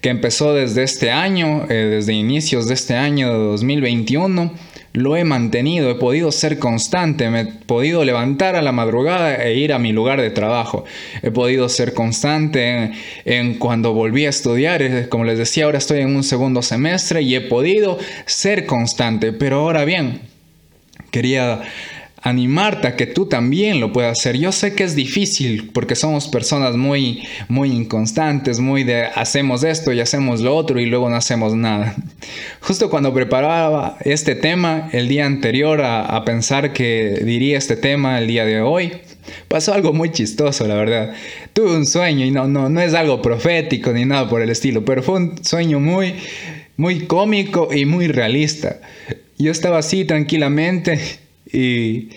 que 0.00 0.10
empezó 0.10 0.54
desde 0.54 0.84
este 0.84 1.10
año, 1.10 1.66
eh, 1.68 1.74
desde 1.74 2.12
inicios 2.12 2.68
de 2.68 2.74
este 2.74 2.94
año 2.94 3.32
de 3.32 3.38
2021, 3.38 4.52
lo 4.92 5.16
he 5.16 5.24
mantenido, 5.24 5.90
he 5.90 5.94
podido 5.94 6.32
ser 6.32 6.58
constante, 6.58 7.30
me 7.30 7.40
he 7.40 7.44
podido 7.44 8.04
levantar 8.04 8.56
a 8.56 8.62
la 8.62 8.72
madrugada 8.72 9.36
e 9.36 9.54
ir 9.54 9.72
a 9.72 9.78
mi 9.78 9.92
lugar 9.92 10.20
de 10.20 10.30
trabajo. 10.30 10.84
He 11.22 11.30
podido 11.30 11.68
ser 11.68 11.94
constante 11.94 12.92
en, 13.24 13.54
cuando 13.58 13.92
volví 13.92 14.26
a 14.26 14.30
estudiar, 14.30 15.08
como 15.08 15.24
les 15.24 15.38
decía, 15.38 15.66
ahora 15.66 15.78
estoy 15.78 16.00
en 16.00 16.16
un 16.16 16.24
segundo 16.24 16.62
semestre 16.62 17.22
y 17.22 17.34
he 17.34 17.40
podido 17.40 17.98
ser 18.26 18.66
constante. 18.66 19.32
Pero 19.32 19.60
ahora 19.60 19.84
bien, 19.84 20.22
quería 21.10 21.60
animarte 22.22 22.88
a 22.88 22.96
que 22.96 23.06
tú 23.06 23.26
también 23.26 23.80
lo 23.80 23.92
puedas 23.92 24.18
hacer. 24.18 24.36
Yo 24.36 24.52
sé 24.52 24.74
que 24.74 24.84
es 24.84 24.94
difícil 24.94 25.70
porque 25.72 25.94
somos 25.94 26.28
personas 26.28 26.76
muy, 26.76 27.22
muy 27.48 27.70
inconstantes, 27.70 28.60
muy 28.60 28.84
de 28.84 29.04
hacemos 29.04 29.62
esto 29.62 29.92
y 29.92 30.00
hacemos 30.00 30.40
lo 30.40 30.56
otro 30.56 30.80
y 30.80 30.86
luego 30.86 31.08
no 31.08 31.16
hacemos 31.16 31.54
nada. 31.54 31.94
Justo 32.60 32.90
cuando 32.90 33.14
preparaba 33.14 33.96
este 34.04 34.34
tema 34.34 34.88
el 34.92 35.08
día 35.08 35.26
anterior 35.26 35.80
a, 35.82 36.24
pensar 36.24 36.72
que 36.72 37.22
diría 37.24 37.56
este 37.56 37.76
tema 37.76 38.18
el 38.18 38.26
día 38.26 38.44
de 38.44 38.60
hoy, 38.60 38.92
pasó 39.46 39.72
algo 39.72 39.92
muy 39.92 40.10
chistoso, 40.10 40.66
la 40.66 40.74
verdad. 40.74 41.14
Tuve 41.52 41.74
un 41.74 41.86
sueño 41.86 42.26
y 42.26 42.30
no, 42.30 42.46
no, 42.48 42.68
no 42.68 42.80
es 42.80 42.92
algo 42.92 43.22
profético 43.22 43.92
ni 43.92 44.04
nada 44.04 44.28
por 44.28 44.42
el 44.42 44.50
estilo, 44.50 44.84
pero 44.84 45.02
fue 45.02 45.16
un 45.16 45.44
sueño 45.44 45.80
muy, 45.80 46.14
muy 46.76 47.06
cómico 47.06 47.68
y 47.72 47.86
muy 47.86 48.08
realista. 48.08 48.80
Yo 49.38 49.52
estaba 49.52 49.78
así 49.78 50.04
tranquilamente 50.04 50.98
y, 51.52 52.10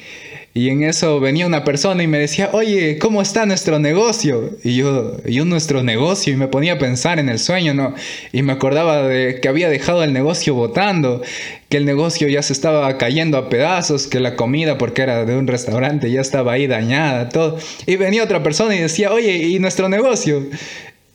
en 0.53 0.83
eso 0.83 1.19
venía 1.19 1.47
una 1.47 1.63
persona 1.63 2.03
y 2.03 2.07
me 2.07 2.19
decía, 2.19 2.49
oye, 2.51 2.97
¿cómo 2.97 3.21
está 3.21 3.45
nuestro 3.45 3.79
negocio? 3.79 4.51
Y 4.63 4.75
yo, 4.75 5.23
yo 5.23 5.45
nuestro 5.45 5.83
negocio, 5.83 6.33
y 6.33 6.35
me 6.35 6.47
ponía 6.47 6.73
a 6.73 6.77
pensar 6.77 7.19
en 7.19 7.29
el 7.29 7.39
sueño, 7.39 7.73
¿no? 7.73 7.95
Y 8.33 8.41
me 8.41 8.51
acordaba 8.53 9.07
de 9.07 9.39
que 9.39 9.47
había 9.47 9.69
dejado 9.69 10.03
el 10.03 10.11
negocio 10.11 10.53
botando, 10.53 11.21
que 11.69 11.77
el 11.77 11.85
negocio 11.85 12.27
ya 12.27 12.41
se 12.43 12.51
estaba 12.51 12.97
cayendo 12.97 13.37
a 13.37 13.47
pedazos, 13.49 14.07
que 14.07 14.19
la 14.19 14.35
comida, 14.35 14.77
porque 14.77 15.03
era 15.03 15.23
de 15.25 15.37
un 15.37 15.47
restaurante, 15.47 16.11
ya 16.11 16.21
estaba 16.21 16.53
ahí 16.53 16.67
dañada, 16.67 17.29
todo. 17.29 17.57
Y 17.85 17.95
venía 17.95 18.23
otra 18.23 18.43
persona 18.43 18.75
y 18.75 18.79
decía, 18.79 19.13
oye, 19.13 19.37
¿y 19.37 19.59
nuestro 19.59 19.87
negocio? 19.87 20.45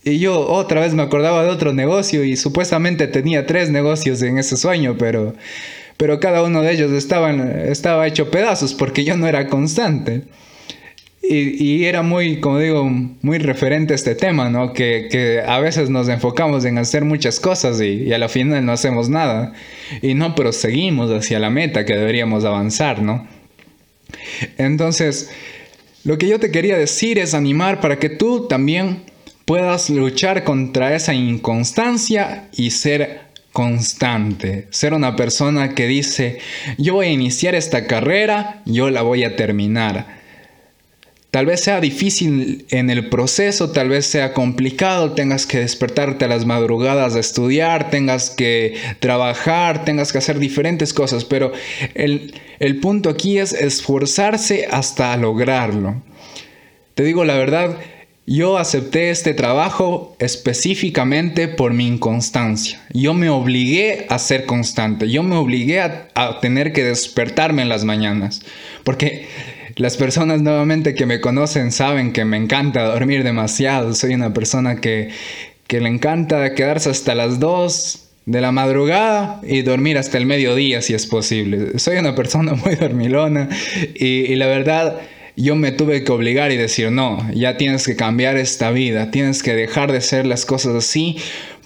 Y 0.03 0.19
yo 0.19 0.39
otra 0.47 0.81
vez 0.81 0.93
me 0.93 1.03
acordaba 1.03 1.43
de 1.43 1.49
otro 1.49 1.73
negocio 1.73 2.23
y 2.23 2.37
supuestamente 2.37 3.07
tenía 3.07 3.45
tres 3.45 3.69
negocios 3.69 4.21
en 4.21 4.37
ese 4.37 4.55
sueño, 4.55 4.95
pero 4.97 5.35
pero 5.97 6.19
cada 6.19 6.43
uno 6.43 6.61
de 6.61 6.71
ellos 6.71 6.91
estaba 6.91 8.07
hecho 8.07 8.31
pedazos 8.31 8.73
porque 8.73 9.03
yo 9.03 9.17
no 9.17 9.27
era 9.27 9.47
constante. 9.47 10.23
Y, 11.29 11.83
era 11.83 12.03
muy, 12.03 12.39
como 12.39 12.59
digo, 12.59 12.85
muy 12.85 13.37
referente 13.37 13.93
a 13.93 13.95
este 13.95 14.15
tema, 14.15 14.49
¿no? 14.49 14.71
Que, 14.71 15.43
a 15.45 15.59
veces 15.59 15.89
nos 15.89 16.07
enfocamos 16.07 16.63
en 16.63 16.77
hacer 16.77 17.03
muchas 17.03 17.41
cosas 17.41 17.81
y, 17.81 18.03
y, 18.03 18.13
a 18.13 18.17
la 18.17 18.29
final 18.29 18.65
no 18.65 18.71
hacemos 18.71 19.09
nada. 19.09 19.51
Y 20.01 20.13
no 20.13 20.35
proseguimos 20.35 21.11
hacia 21.11 21.39
la 21.39 21.49
meta 21.49 21.83
que 21.83 21.95
deberíamos 21.95 22.45
avanzar, 22.45 23.01
¿no? 23.01 23.27
Entonces, 24.57 25.29
lo 26.05 26.17
que 26.17 26.29
yo 26.29 26.39
te 26.39 26.49
quería 26.49 26.77
decir 26.77 27.19
es 27.19 27.33
animar 27.33 27.81
para 27.81 27.99
que 27.99 28.09
tú 28.09 28.47
también 28.47 29.03
puedas 29.43 29.89
luchar 29.89 30.45
contra 30.45 30.95
esa 30.95 31.13
inconstancia 31.13 32.47
y 32.53 32.71
ser 32.71 33.26
constante, 33.57 34.67
ser 34.69 34.93
una 34.93 35.15
persona 35.15 35.73
que 35.73 35.87
dice, 35.87 36.37
yo 36.77 36.93
voy 36.93 37.07
a 37.07 37.11
iniciar 37.11 37.55
esta 37.55 37.87
carrera, 37.87 38.61
yo 38.65 38.91
la 38.91 39.01
voy 39.01 39.23
a 39.23 39.35
terminar. 39.35 40.19
Tal 41.31 41.47
vez 41.47 41.61
sea 41.61 41.81
difícil 41.81 42.67
en 42.69 42.91
el 42.91 43.09
proceso, 43.09 43.71
tal 43.71 43.89
vez 43.89 44.05
sea 44.05 44.33
complicado, 44.33 45.13
tengas 45.13 45.47
que 45.47 45.57
despertarte 45.57 46.25
a 46.25 46.27
las 46.27 46.45
madrugadas 46.45 47.15
a 47.15 47.19
estudiar, 47.19 47.89
tengas 47.89 48.29
que 48.29 48.75
trabajar, 48.99 49.85
tengas 49.85 50.11
que 50.11 50.19
hacer 50.19 50.37
diferentes 50.37 50.93
cosas, 50.93 51.25
pero 51.25 51.51
el, 51.95 52.39
el 52.59 52.79
punto 52.79 53.09
aquí 53.09 53.39
es 53.39 53.53
esforzarse 53.53 54.67
hasta 54.69 55.17
lograrlo. 55.17 56.03
Te 56.93 57.01
digo 57.01 57.25
la 57.25 57.33
verdad, 57.33 57.75
yo 58.29 58.57
acepté 58.57 59.09
este 59.09 59.33
trabajo 59.33 60.13
específicamente 60.19 61.47
por 61.47 61.73
mi 61.73 61.87
inconstancia. 61.87 62.85
Yo 62.93 63.13
me 63.13 63.29
obligué 63.29 64.05
a 64.09 64.19
ser 64.19 64.45
constante. 64.45 65.09
Yo 65.09 65.23
me 65.23 65.37
obligué 65.37 65.79
a, 65.79 66.09
tener 66.41 66.73
que 66.73 66.83
despertarme 66.83 67.61
en 67.61 67.69
las 67.69 67.85
mañanas. 67.85 68.41
Porque 68.83 69.27
las 69.77 69.95
personas 69.95 70.41
nuevamente 70.41 70.93
que 70.93 71.05
me 71.05 71.21
conocen 71.21 71.71
saben 71.71 72.11
que 72.11 72.25
me 72.25 72.35
encanta 72.35 72.83
dormir 72.83 73.23
demasiado. 73.23 73.93
Soy 73.93 74.13
una 74.13 74.33
persona 74.33 74.81
que, 74.81 75.09
le 75.69 75.87
encanta 75.87 76.53
quedarse 76.53 76.89
hasta 76.89 77.15
las 77.15 77.39
2 77.39 78.09
de 78.25 78.41
la 78.41 78.51
madrugada 78.51 79.39
y 79.47 79.61
dormir 79.61 79.97
hasta 79.97 80.17
el 80.17 80.25
mediodía 80.25 80.81
si 80.81 80.93
es 80.93 81.05
posible. 81.05 81.79
Soy 81.79 81.95
una 81.95 82.13
persona 82.13 82.53
muy 82.65 82.75
dormilona 82.75 83.47
y 83.95 84.35
la 84.35 84.47
verdad 84.47 84.99
yo 85.37 85.55
me 85.55 85.71
tuve 85.71 86.03
que 86.03 86.11
obligar 86.11 86.51
y 86.51 86.57
decir, 86.57 86.91
no, 86.91 87.25
ya 87.31 87.57
tienes 87.57 87.85
que 87.85 87.95
cambiar 87.95 88.37
esta 88.37 88.71
vida, 88.71 89.11
tienes 89.11 89.43
que 89.43 89.53
dejar 89.53 89.91
de 89.91 89.99
hacer 89.99 90.25
las 90.25 90.45
cosas 90.45 90.73
así, 90.73 91.17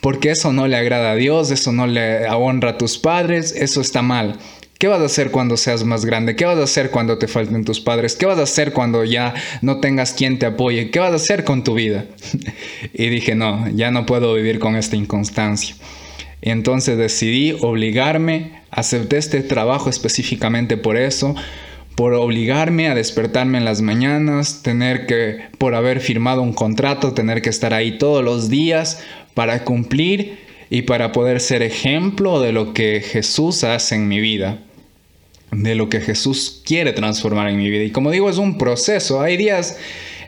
porque 0.02 0.32
eso 0.32 0.52
no 0.52 0.68
le 0.68 0.76
agrada 0.76 1.12
a 1.12 1.16
Dios, 1.16 1.52
eso 1.52 1.72
no 1.72 1.88
le 1.88 2.30
honra 2.30 2.72
a 2.72 2.78
tus 2.78 2.98
padres, 2.98 3.56
eso 3.56 3.80
está 3.80 4.02
mal. 4.02 4.38
¿Qué 4.78 4.88
vas 4.88 5.00
a 5.00 5.06
hacer 5.06 5.32
cuando 5.32 5.56
seas 5.56 5.86
más 5.86 6.06
grande? 6.06 6.36
¿Qué 6.36 6.44
vas 6.44 6.58
a 6.58 6.64
hacer 6.64 6.92
cuando 6.92 7.18
te 7.18 7.28
falten 7.28 7.64
tus 7.64 7.80
padres? 7.80 8.16
¿Qué 8.16 8.26
vas 8.26 8.40
a 8.40 8.44
hacer 8.44 8.74
cuando 8.74 9.06
ya 9.06 9.34
no 9.62 9.80
tengas 9.80 10.12
quien 10.12 10.38
te 10.38 10.48
apoye? 10.48 10.90
¿Qué 10.90 11.00
vas 11.00 11.14
a 11.14 11.16
hacer 11.16 11.46
con 11.46 11.64
tu 11.64 11.76
vida? 11.76 12.06
y 12.94 13.08
dije, 13.08 13.36
no, 13.36 13.70
ya 13.70 13.92
no 13.92 14.06
puedo 14.06 14.34
vivir 14.34 14.60
con 14.60 14.76
esta 14.76 14.98
inconstancia. 14.98 15.76
Entonces 16.42 16.98
decidí 16.98 17.56
obligarme, 17.62 18.64
acepté 18.72 19.18
este 19.18 19.42
trabajo 19.44 19.90
específicamente 19.90 20.76
por 20.76 20.98
eso, 20.98 21.36
por 21.96 22.14
obligarme 22.14 22.88
a 22.88 22.96
despertarme 22.96 23.58
en 23.58 23.66
las 23.66 23.82
mañanas, 23.82 24.64
tener 24.64 25.06
que, 25.06 25.42
por 25.58 25.76
haber 25.76 26.00
firmado 26.00 26.42
un 26.42 26.54
contrato, 26.54 27.14
tener 27.14 27.42
que 27.42 27.50
estar 27.50 27.74
ahí 27.74 27.98
todos 27.98 28.24
los 28.24 28.50
días 28.50 29.04
para 29.34 29.64
cumplir 29.64 30.40
y 30.70 30.84
para 30.84 31.12
poder 31.12 31.40
ser 31.40 31.62
ejemplo 31.62 32.40
de 32.40 32.54
lo 32.54 32.74
que 32.74 33.02
Jesús 33.02 33.64
hace 33.64 33.96
en 33.96 34.08
mi 34.08 34.20
vida 34.20 34.60
de 35.52 35.76
lo 35.76 35.90
que 35.90 36.00
Jesús 36.00 36.62
quiere 36.66 36.94
transformar 36.94 37.50
en 37.50 37.58
mi 37.58 37.70
vida. 37.70 37.84
Y 37.84 37.92
como 37.92 38.12
digo, 38.12 38.30
es 38.30 38.38
un 38.38 38.58
proceso. 38.58 39.22
Hay 39.22 39.38
días 39.38 39.78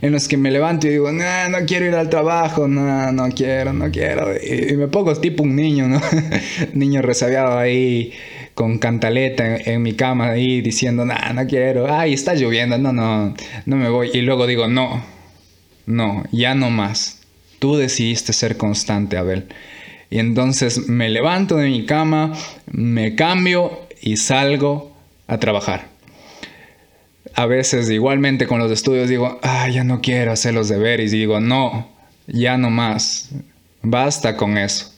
en 0.01 0.12
los 0.12 0.27
que 0.27 0.36
me 0.36 0.51
levanto 0.51 0.88
y 0.88 0.91
digo, 0.91 1.12
no, 1.12 1.50
no 1.50 1.60
quiero 1.65 1.86
ir 1.86 1.96
al 1.96 2.10
trabajo, 2.10 2.67
no, 2.67 3.12
no 3.12 3.29
quiero, 3.29 3.72
no 3.72 3.89
quiero. 3.89 4.34
Y, 4.36 4.75
me 4.75 4.88
pongo 4.88 5.15
tipo 5.15 5.43
un 5.43 5.55
niño, 5.55 5.88
¿no? 5.88 6.01
niño 6.74 7.01
resabiado 7.01 7.58
ahí 7.58 8.12
con 8.53 8.77
cantaleta 8.77 9.57
en, 9.57 9.81
mi 9.81 9.93
cama 9.93 10.29
ahí 10.29 10.62
diciendo, 10.62 11.05
no, 11.05 11.15
no 11.33 11.48
quiero. 11.48 11.93
Ay, 11.93 12.13
está 12.13 12.36
lloviendo, 12.36 12.77
no, 12.77 12.93
no, 12.93 13.33
no 13.65 13.75
me 13.75 13.89
voy. 13.89 14.12
Y 14.13 14.22
luego 14.22 14.48
digo, 14.48 14.67
no, 14.67 15.03
no, 15.86 16.24
ya 16.31 16.55
no 16.55 16.69
más. 16.69 17.22
Tú 17.60 17.77
decidiste 17.77 18.33
ser 18.33 18.57
constante, 18.57 19.17
Abel. 19.17 19.48
Y 20.10 20.19
entonces 20.19 20.88
me 20.88 21.10
levanto 21.10 21.57
de 21.57 21.69
mi 21.69 21.86
cama, 21.86 22.33
me 22.72 23.15
cambio 23.15 23.88
y 24.01 24.17
salgo 24.17 24.95
a 25.27 25.39
trabajar. 25.39 25.88
A 27.33 27.48
veces 27.48 27.89
igualmente 27.89 28.45
con 28.45 28.60
los 28.60 28.72
estudios 28.72 29.10
digo, 29.10 29.39
ah, 29.41 29.67
ya 29.69 29.83
no 29.83 30.01
quiero 30.01 30.31
hacer 30.31 30.53
los 30.53 30.69
deberes 30.69 31.13
y 31.13 31.17
digo, 31.17 31.39
no, 31.39 31.89
ya 32.27 32.57
no 32.57 32.69
más, 32.69 33.29
basta 33.81 34.38
con 34.38 34.57
eso. 34.57 34.92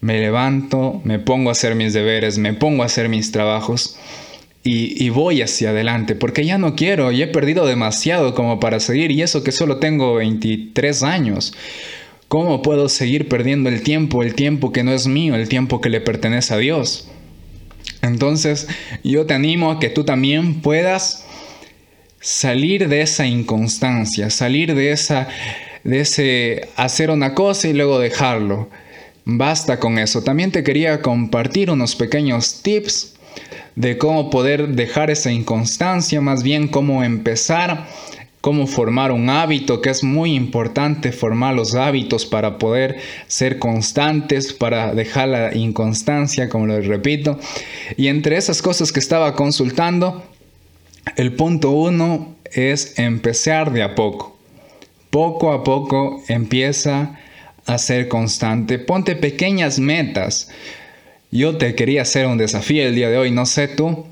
Me 0.00 0.20
levanto, 0.20 1.00
me 1.04 1.18
pongo 1.18 1.48
a 1.48 1.52
hacer 1.52 1.74
mis 1.74 1.92
deberes, 1.92 2.38
me 2.38 2.52
pongo 2.52 2.82
a 2.82 2.86
hacer 2.86 3.08
mis 3.08 3.32
trabajos 3.32 3.98
y, 4.62 5.02
y, 5.04 5.10
voy 5.10 5.42
hacia 5.42 5.70
adelante, 5.70 6.14
porque 6.14 6.44
ya 6.44 6.58
no 6.58 6.74
quiero, 6.74 7.12
y 7.12 7.22
he 7.22 7.28
perdido 7.28 7.66
demasiado 7.66 8.34
como 8.34 8.58
para 8.58 8.80
seguir, 8.80 9.12
y 9.12 9.22
eso 9.22 9.44
que 9.44 9.52
solo 9.52 9.78
tengo 9.78 10.16
23 10.16 11.04
años. 11.04 11.54
¿Cómo 12.28 12.62
puedo 12.62 12.88
seguir 12.88 13.28
perdiendo 13.28 13.68
el 13.68 13.82
tiempo, 13.82 14.24
el 14.24 14.34
tiempo 14.34 14.72
que 14.72 14.82
no 14.82 14.92
es 14.92 15.06
mío, 15.06 15.36
el 15.36 15.48
tiempo 15.48 15.80
que 15.80 15.88
le 15.88 16.00
pertenece 16.00 16.54
a 16.54 16.56
Dios? 16.56 17.08
Entonces 18.02 18.66
yo 19.04 19.26
te 19.26 19.34
animo 19.34 19.70
a 19.70 19.78
que 19.78 19.90
tú 19.90 20.04
también 20.04 20.60
puedas 20.60 21.24
salir 22.20 22.88
de 22.88 23.02
esa 23.02 23.26
inconstancia, 23.26 24.30
salir 24.30 24.74
de 24.74 24.90
esa 24.90 25.28
de 25.84 26.00
ese 26.00 26.68
hacer 26.74 27.10
una 27.10 27.34
cosa 27.34 27.68
y 27.68 27.72
luego 27.72 28.00
dejarlo. 28.00 28.68
Basta 29.26 29.78
con 29.78 29.98
eso. 29.98 30.22
También 30.22 30.52
te 30.52 30.62
quería 30.62 31.02
compartir 31.02 31.70
unos 31.70 31.96
pequeños 31.96 32.62
tips 32.62 33.14
de 33.74 33.98
cómo 33.98 34.30
poder 34.30 34.68
dejar 34.68 35.10
esa 35.10 35.30
inconstancia, 35.30 36.20
más 36.22 36.42
bien 36.42 36.68
cómo 36.68 37.04
empezar 37.04 37.86
cómo 38.46 38.68
formar 38.68 39.10
un 39.10 39.28
hábito, 39.28 39.80
que 39.80 39.90
es 39.90 40.04
muy 40.04 40.36
importante 40.36 41.10
formar 41.10 41.56
los 41.56 41.74
hábitos 41.74 42.24
para 42.26 42.58
poder 42.58 42.98
ser 43.26 43.58
constantes, 43.58 44.52
para 44.52 44.94
dejar 44.94 45.30
la 45.30 45.56
inconstancia, 45.56 46.48
como 46.48 46.68
les 46.68 46.86
repito. 46.86 47.40
Y 47.96 48.06
entre 48.06 48.36
esas 48.36 48.62
cosas 48.62 48.92
que 48.92 49.00
estaba 49.00 49.34
consultando, 49.34 50.22
el 51.16 51.32
punto 51.32 51.72
uno 51.72 52.36
es 52.52 52.96
empezar 53.00 53.72
de 53.72 53.82
a 53.82 53.96
poco. 53.96 54.38
Poco 55.10 55.52
a 55.52 55.64
poco 55.64 56.22
empieza 56.28 57.18
a 57.66 57.78
ser 57.78 58.08
constante. 58.08 58.78
Ponte 58.78 59.16
pequeñas 59.16 59.78
metas. 59.78 60.48
Yo 61.30 61.56
te 61.56 61.74
quería 61.74 62.02
hacer 62.02 62.26
un 62.26 62.38
desafío 62.38 62.86
el 62.86 62.94
día 62.94 63.10
de 63.10 63.18
hoy, 63.18 63.30
no 63.30 63.46
sé 63.46 63.68
tú, 63.68 64.06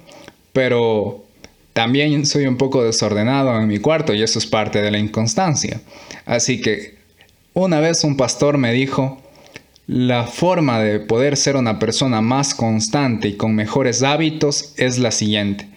pero 0.52 1.24
también 1.72 2.26
soy 2.26 2.46
un 2.46 2.56
poco 2.56 2.84
desordenado 2.84 3.58
en 3.60 3.68
mi 3.68 3.78
cuarto 3.78 4.14
y 4.14 4.22
eso 4.22 4.38
es 4.38 4.46
parte 4.46 4.82
de 4.82 4.90
la 4.90 4.98
inconstancia. 4.98 5.80
Así 6.26 6.60
que 6.60 6.96
una 7.52 7.80
vez 7.80 8.04
un 8.04 8.16
pastor 8.16 8.58
me 8.58 8.72
dijo, 8.72 9.22
la 9.86 10.24
forma 10.24 10.80
de 10.80 10.98
poder 10.98 11.36
ser 11.36 11.56
una 11.56 11.78
persona 11.78 12.20
más 12.20 12.54
constante 12.54 13.28
y 13.28 13.36
con 13.36 13.54
mejores 13.54 14.02
hábitos 14.02 14.72
es 14.76 14.98
la 14.98 15.10
siguiente. 15.10 15.68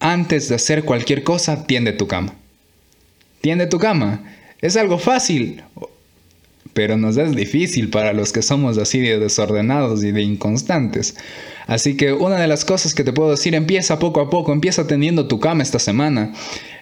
Antes 0.00 0.48
de 0.48 0.54
hacer 0.56 0.84
cualquier 0.84 1.22
cosa, 1.22 1.66
tiende 1.66 1.92
tu 1.92 2.06
cama. 2.06 2.34
Tiende 3.40 3.66
tu 3.66 3.78
cama. 3.78 4.24
Es 4.60 4.76
algo 4.76 4.98
fácil, 4.98 5.62
pero 6.72 6.96
nos 6.96 7.16
es 7.16 7.34
difícil 7.34 7.90
para 7.90 8.12
los 8.12 8.32
que 8.32 8.42
somos 8.42 8.78
así 8.78 9.00
de 9.00 9.18
desordenados 9.18 10.02
y 10.04 10.12
de 10.12 10.22
inconstantes. 10.22 11.16
Así 11.66 11.96
que 11.96 12.12
una 12.12 12.38
de 12.38 12.46
las 12.46 12.64
cosas 12.64 12.94
que 12.94 13.04
te 13.04 13.12
puedo 13.12 13.30
decir, 13.30 13.54
empieza 13.54 13.98
poco 13.98 14.20
a 14.20 14.30
poco, 14.30 14.52
empieza 14.52 14.86
tendiendo 14.86 15.26
tu 15.26 15.40
cama 15.40 15.62
esta 15.62 15.78
semana, 15.78 16.32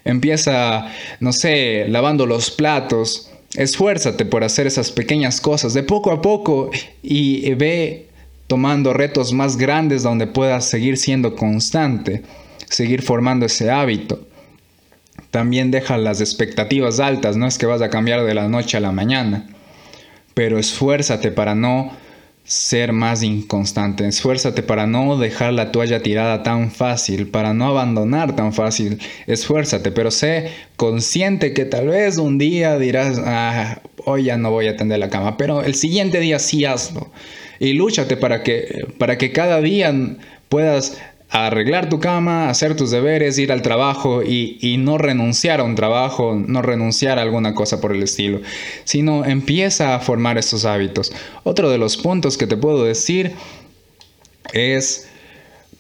empieza, 0.05 0.87
no 1.21 1.33
sé, 1.33 1.87
lavando 1.89 2.27
los 2.27 2.51
platos, 2.51 3.31
esfuérzate 3.55 4.25
por 4.27 4.45
hacer 4.45 4.67
esas 4.67 4.91
pequeñas 4.91 5.41
cosas 5.41 5.75
de 5.75 5.83
poco 5.83 6.11
a 6.11 6.21
poco 6.21 6.71
y 7.03 7.55
ve 7.55 8.09
tomando 8.47 8.93
retos 8.93 9.33
más 9.33 9.57
grandes 9.57 10.03
donde 10.03 10.27
puedas 10.27 10.69
seguir 10.69 10.99
siendo 10.99 11.35
constante, 11.35 12.23
seguir 12.69 13.03
formando 13.03 13.47
ese 13.47 13.71
hábito. 13.71 14.27
También 15.31 15.71
deja 15.71 15.97
las 15.99 16.21
expectativas 16.21 17.01
altas, 17.01 17.37
no 17.37 17.47
es 17.47 17.59
que 17.59 17.67
vas 17.67 17.83
a 17.83 17.91
cambiar 17.91 18.25
de 18.25 18.35
la 18.35 18.49
noche 18.49 18.77
a 18.77 18.81
la 18.81 18.93
mañana, 18.93 19.47
pero 20.35 20.59
esfuérzate 20.59 21.31
para 21.31 21.55
no 21.55 21.93
ser 22.45 22.93
más 22.93 23.23
inconstante. 23.23 24.07
Esfuérzate 24.07 24.63
para 24.63 24.87
no 24.87 25.17
dejar 25.17 25.55
la 25.55 25.73
toalla 25.73 26.03
tirada 26.03 26.43
tan 26.43 26.71
fácil, 26.71 27.29
para 27.29 27.55
no 27.55 27.67
abandonar 27.67 28.37
tan 28.37 28.53
fácil. 28.53 28.99
Esfuérzate, 29.27 29.91
pero 29.91 30.11
sé 30.11 30.51
consciente 30.77 31.55
que 31.55 31.65
tal 31.65 31.89
vez 31.89 32.19
un 32.19 32.37
día 32.37 32.79
dirás, 32.79 33.21
ah, 33.25 33.81
hoy 34.05 34.25
ya 34.25 34.37
no 34.37 34.51
voy 34.51 34.67
a 34.67 34.77
tender 34.77 34.99
la 34.99 35.09
cama, 35.09 35.37
pero 35.39 35.63
el 35.63 35.75
siguiente 35.75 36.21
día 36.21 36.39
sí 36.39 36.65
hazlo. 36.67 37.11
Y 37.61 37.73
lúchate 37.73 38.17
para 38.17 38.43
que, 38.43 38.89
para 38.99 39.17
que 39.17 39.33
cada 39.33 39.61
día 39.61 39.95
puedas 40.51 41.01
arreglar 41.35 41.89
tu 41.89 41.99
cama, 41.99 42.49
hacer 42.49 42.77
tus 42.77 42.93
deberes, 42.93 43.39
ir 43.39 43.51
al 43.51 43.61
trabajo 43.61 44.23
y, 44.23 44.77
no 44.79 44.99
renunciar 44.99 45.59
a 45.59 45.65
un 45.65 45.75
trabajo, 45.75 46.37
no 46.37 46.63
renunciar 46.63 47.19
a 47.19 47.23
alguna 47.23 47.55
cosa 47.55 47.81
por 47.81 47.93
el 47.93 48.03
estilo, 48.05 48.41
sino 48.85 49.25
empieza 49.25 49.97
a 49.97 50.01
formar 50.01 50.39
esos 50.39 50.65
hábitos. 50.65 51.13
Otro 51.43 51.71
de 51.71 51.79
los 51.79 51.97
puntos 51.97 52.39
que 52.39 52.47
te 52.47 52.57
puedo 52.57 52.85
decir 52.85 53.33
es 54.53 55.09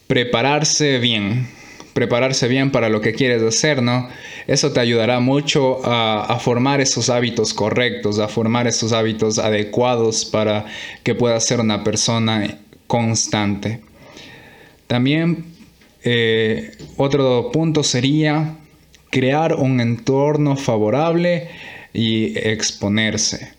prepararse 0.08 0.98
bien, 0.98 1.46
prepararse 1.92 2.48
bien 2.48 2.72
para 2.72 2.88
lo 2.88 3.00
que 3.00 3.12
quieres 3.12 3.40
hacer, 3.40 3.80
¿no? 3.80 4.08
Eso 4.48 4.72
te 4.72 4.80
ayudará 4.80 5.20
mucho 5.20 5.86
a, 5.86 6.24
a, 6.24 6.40
formar 6.40 6.80
esos 6.80 7.10
hábitos 7.10 7.54
correctos, 7.54 8.18
a 8.18 8.26
formar 8.26 8.66
esos 8.66 8.92
hábitos 8.92 9.38
adecuados 9.38 10.24
para 10.24 10.66
que 11.04 11.14
puedas 11.14 11.44
ser 11.44 11.60
una 11.60 11.84
persona 11.84 12.58
constante. 12.88 13.80
También 14.86 15.44
eh, 16.02 16.72
otro 16.96 17.50
punto 17.52 17.82
sería 17.82 18.56
crear 19.10 19.54
un 19.54 19.80
entorno 19.80 20.56
favorable 20.56 21.48
y 21.92 22.36
exponerse. 22.38 23.52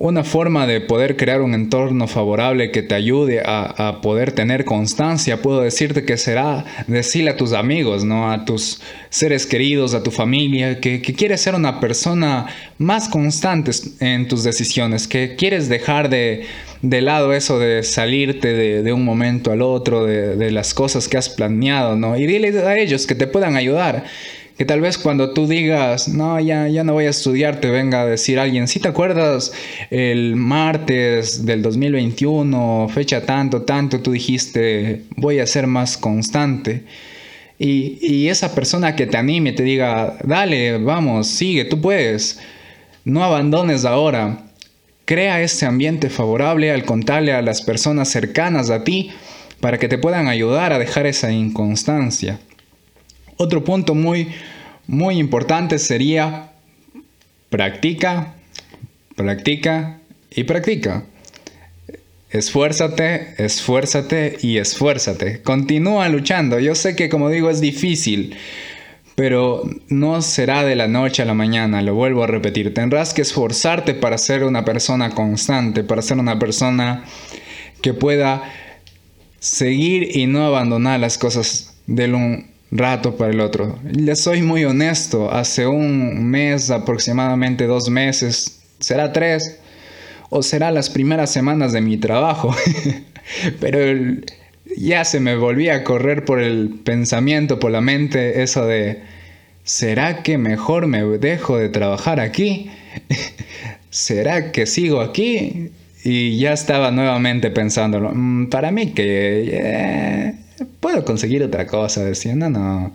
Una 0.00 0.22
forma 0.22 0.68
de 0.68 0.80
poder 0.80 1.16
crear 1.16 1.42
un 1.42 1.54
entorno 1.54 2.06
favorable 2.06 2.70
que 2.70 2.84
te 2.84 2.94
ayude 2.94 3.42
a, 3.44 3.98
poder 4.00 4.30
tener 4.30 4.64
constancia, 4.64 5.42
puedo 5.42 5.60
decirte 5.62 6.04
que 6.04 6.16
será 6.16 6.64
decirle 6.86 7.30
a 7.30 7.36
tus 7.36 7.52
amigos, 7.52 8.04
¿no? 8.04 8.30
a 8.30 8.44
tus 8.44 8.80
seres 9.10 9.44
queridos, 9.44 9.94
a 9.94 10.04
tu 10.04 10.12
familia, 10.12 10.78
que, 10.78 11.02
quieres 11.02 11.40
ser 11.40 11.56
una 11.56 11.80
persona 11.80 12.46
más 12.78 13.08
constante 13.08 13.72
en 13.98 14.28
tus 14.28 14.44
decisiones, 14.44 15.08
que 15.08 15.34
quieres 15.34 15.68
dejar 15.68 16.10
de, 16.10 16.46
lado 16.80 17.32
eso 17.32 17.58
de 17.58 17.82
salirte 17.82 18.52
de, 18.54 18.92
un 18.92 19.04
momento 19.04 19.50
al 19.50 19.62
otro, 19.62 20.04
de, 20.04 20.36
de, 20.36 20.52
las 20.52 20.74
cosas 20.74 21.08
que 21.08 21.16
has 21.16 21.28
planeado, 21.28 21.96
¿no? 21.96 22.16
Y 22.16 22.24
dile 22.28 22.56
a 22.60 22.78
ellos 22.78 23.04
que 23.04 23.16
te 23.16 23.26
puedan 23.26 23.56
ayudar 23.56 24.04
que 24.58 24.64
tal 24.64 24.80
vez 24.80 24.98
cuando 24.98 25.30
tú 25.30 25.46
digas, 25.46 26.08
no, 26.08 26.40
ya, 26.40 26.66
ya 26.66 26.82
no 26.82 26.94
voy 26.94 27.04
a 27.04 27.10
estudiar, 27.10 27.60
te 27.60 27.70
venga 27.70 28.02
a 28.02 28.06
decir 28.06 28.40
alguien, 28.40 28.66
si 28.66 28.80
te 28.80 28.88
acuerdas 28.88 29.52
el 29.88 30.34
martes 30.34 31.46
del 31.46 31.62
2021, 31.62 32.88
fecha 32.92 33.24
tanto, 33.24 33.62
tanto, 33.62 34.00
tú 34.00 34.10
dijiste, 34.10 35.04
voy 35.14 35.38
a 35.38 35.46
ser 35.46 35.68
más 35.68 35.96
constante. 35.96 36.82
Y, 37.56 37.98
y 38.00 38.28
esa 38.28 38.52
persona 38.52 38.96
que 38.96 39.06
te 39.06 39.16
anime, 39.16 39.52
te 39.52 39.62
diga, 39.62 40.16
dale, 40.24 40.78
vamos, 40.78 41.28
sigue, 41.28 41.64
tú 41.64 41.80
puedes, 41.80 42.40
no 43.04 43.22
abandones 43.22 43.84
ahora. 43.84 44.44
Crea 45.04 45.40
ese 45.40 45.66
ambiente 45.66 46.10
favorable 46.10 46.72
al 46.72 46.84
contarle 46.84 47.32
a 47.32 47.42
las 47.42 47.62
personas 47.62 48.08
cercanas 48.08 48.70
a 48.70 48.82
ti 48.82 49.12
para 49.60 49.78
que 49.78 49.88
te 49.88 49.98
puedan 49.98 50.26
ayudar 50.26 50.72
a 50.72 50.80
dejar 50.80 51.06
esa 51.06 51.30
inconstancia. 51.30 52.40
Otro 53.38 53.62
punto 53.62 53.94
muy, 53.94 54.28
muy 54.88 55.18
importante 55.18 55.78
sería 55.78 56.50
practica, 57.50 58.34
practica 59.14 60.00
y 60.30 60.42
practica. 60.42 61.04
Esfuérzate, 62.30 63.34
esfuérzate 63.38 64.38
y 64.42 64.58
esfuérzate. 64.58 65.40
Continúa 65.42 66.08
luchando. 66.08 66.58
Yo 66.58 66.74
sé 66.74 66.96
que 66.96 67.08
como 67.08 67.30
digo 67.30 67.48
es 67.48 67.60
difícil, 67.60 68.36
pero 69.14 69.62
no 69.88 70.20
será 70.20 70.64
de 70.64 70.74
la 70.74 70.88
noche 70.88 71.22
a 71.22 71.24
la 71.24 71.34
mañana, 71.34 71.80
lo 71.80 71.94
vuelvo 71.94 72.24
a 72.24 72.26
repetir. 72.26 72.74
Tendrás 72.74 73.14
que 73.14 73.22
esforzarte 73.22 73.94
para 73.94 74.18
ser 74.18 74.42
una 74.42 74.64
persona 74.64 75.10
constante, 75.10 75.84
para 75.84 76.02
ser 76.02 76.18
una 76.18 76.40
persona 76.40 77.04
que 77.82 77.94
pueda 77.94 78.42
seguir 79.38 80.16
y 80.16 80.26
no 80.26 80.44
abandonar 80.44 80.98
las 80.98 81.18
cosas 81.18 81.76
de 81.86 82.12
un 82.12 82.57
rato 82.70 83.16
para 83.16 83.32
el 83.32 83.40
otro. 83.40 83.78
Le 83.84 84.16
soy 84.16 84.42
muy 84.42 84.64
honesto, 84.64 85.30
hace 85.32 85.66
un 85.66 86.26
mes, 86.28 86.70
aproximadamente 86.70 87.66
dos 87.66 87.88
meses, 87.88 88.60
será 88.78 89.12
tres, 89.12 89.58
o 90.30 90.42
será 90.42 90.70
las 90.70 90.90
primeras 90.90 91.32
semanas 91.32 91.72
de 91.72 91.80
mi 91.80 91.96
trabajo. 91.96 92.54
Pero 93.60 94.18
ya 94.76 95.04
se 95.04 95.20
me 95.20 95.36
volvía 95.36 95.76
a 95.76 95.84
correr 95.84 96.24
por 96.24 96.40
el 96.40 96.80
pensamiento, 96.84 97.58
por 97.58 97.70
la 97.70 97.80
mente, 97.80 98.42
eso 98.42 98.66
de, 98.66 99.02
¿será 99.64 100.22
que 100.22 100.38
mejor 100.38 100.86
me 100.86 101.02
dejo 101.02 101.58
de 101.58 101.68
trabajar 101.68 102.20
aquí? 102.20 102.70
¿Será 103.90 104.52
que 104.52 104.66
sigo 104.66 105.00
aquí? 105.00 105.70
Y 106.04 106.38
ya 106.38 106.52
estaba 106.52 106.90
nuevamente 106.90 107.50
pensándolo. 107.50 108.12
Mm, 108.14 108.48
para 108.50 108.70
mí 108.70 108.92
que 108.92 109.50
eh, 109.52 110.34
puedo 110.64 111.04
conseguir 111.04 111.42
otra 111.42 111.66
cosa. 111.66 112.04
Decía, 112.04 112.34
no, 112.34 112.50
no. 112.50 112.92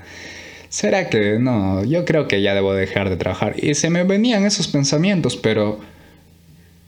¿Será 0.70 1.10
que 1.10 1.38
no? 1.40 1.84
Yo 1.84 2.04
creo 2.04 2.28
que 2.28 2.42
ya 2.42 2.56
debo 2.56 2.74
dejar 2.74 3.10
de 3.10 3.18
trabajar. 3.18 3.56
Y 3.62 3.76
se 3.76 3.90
me 3.90 4.04
venían 4.04 4.46
esos 4.46 4.68
pensamientos, 4.68 5.38
pero 5.38 5.80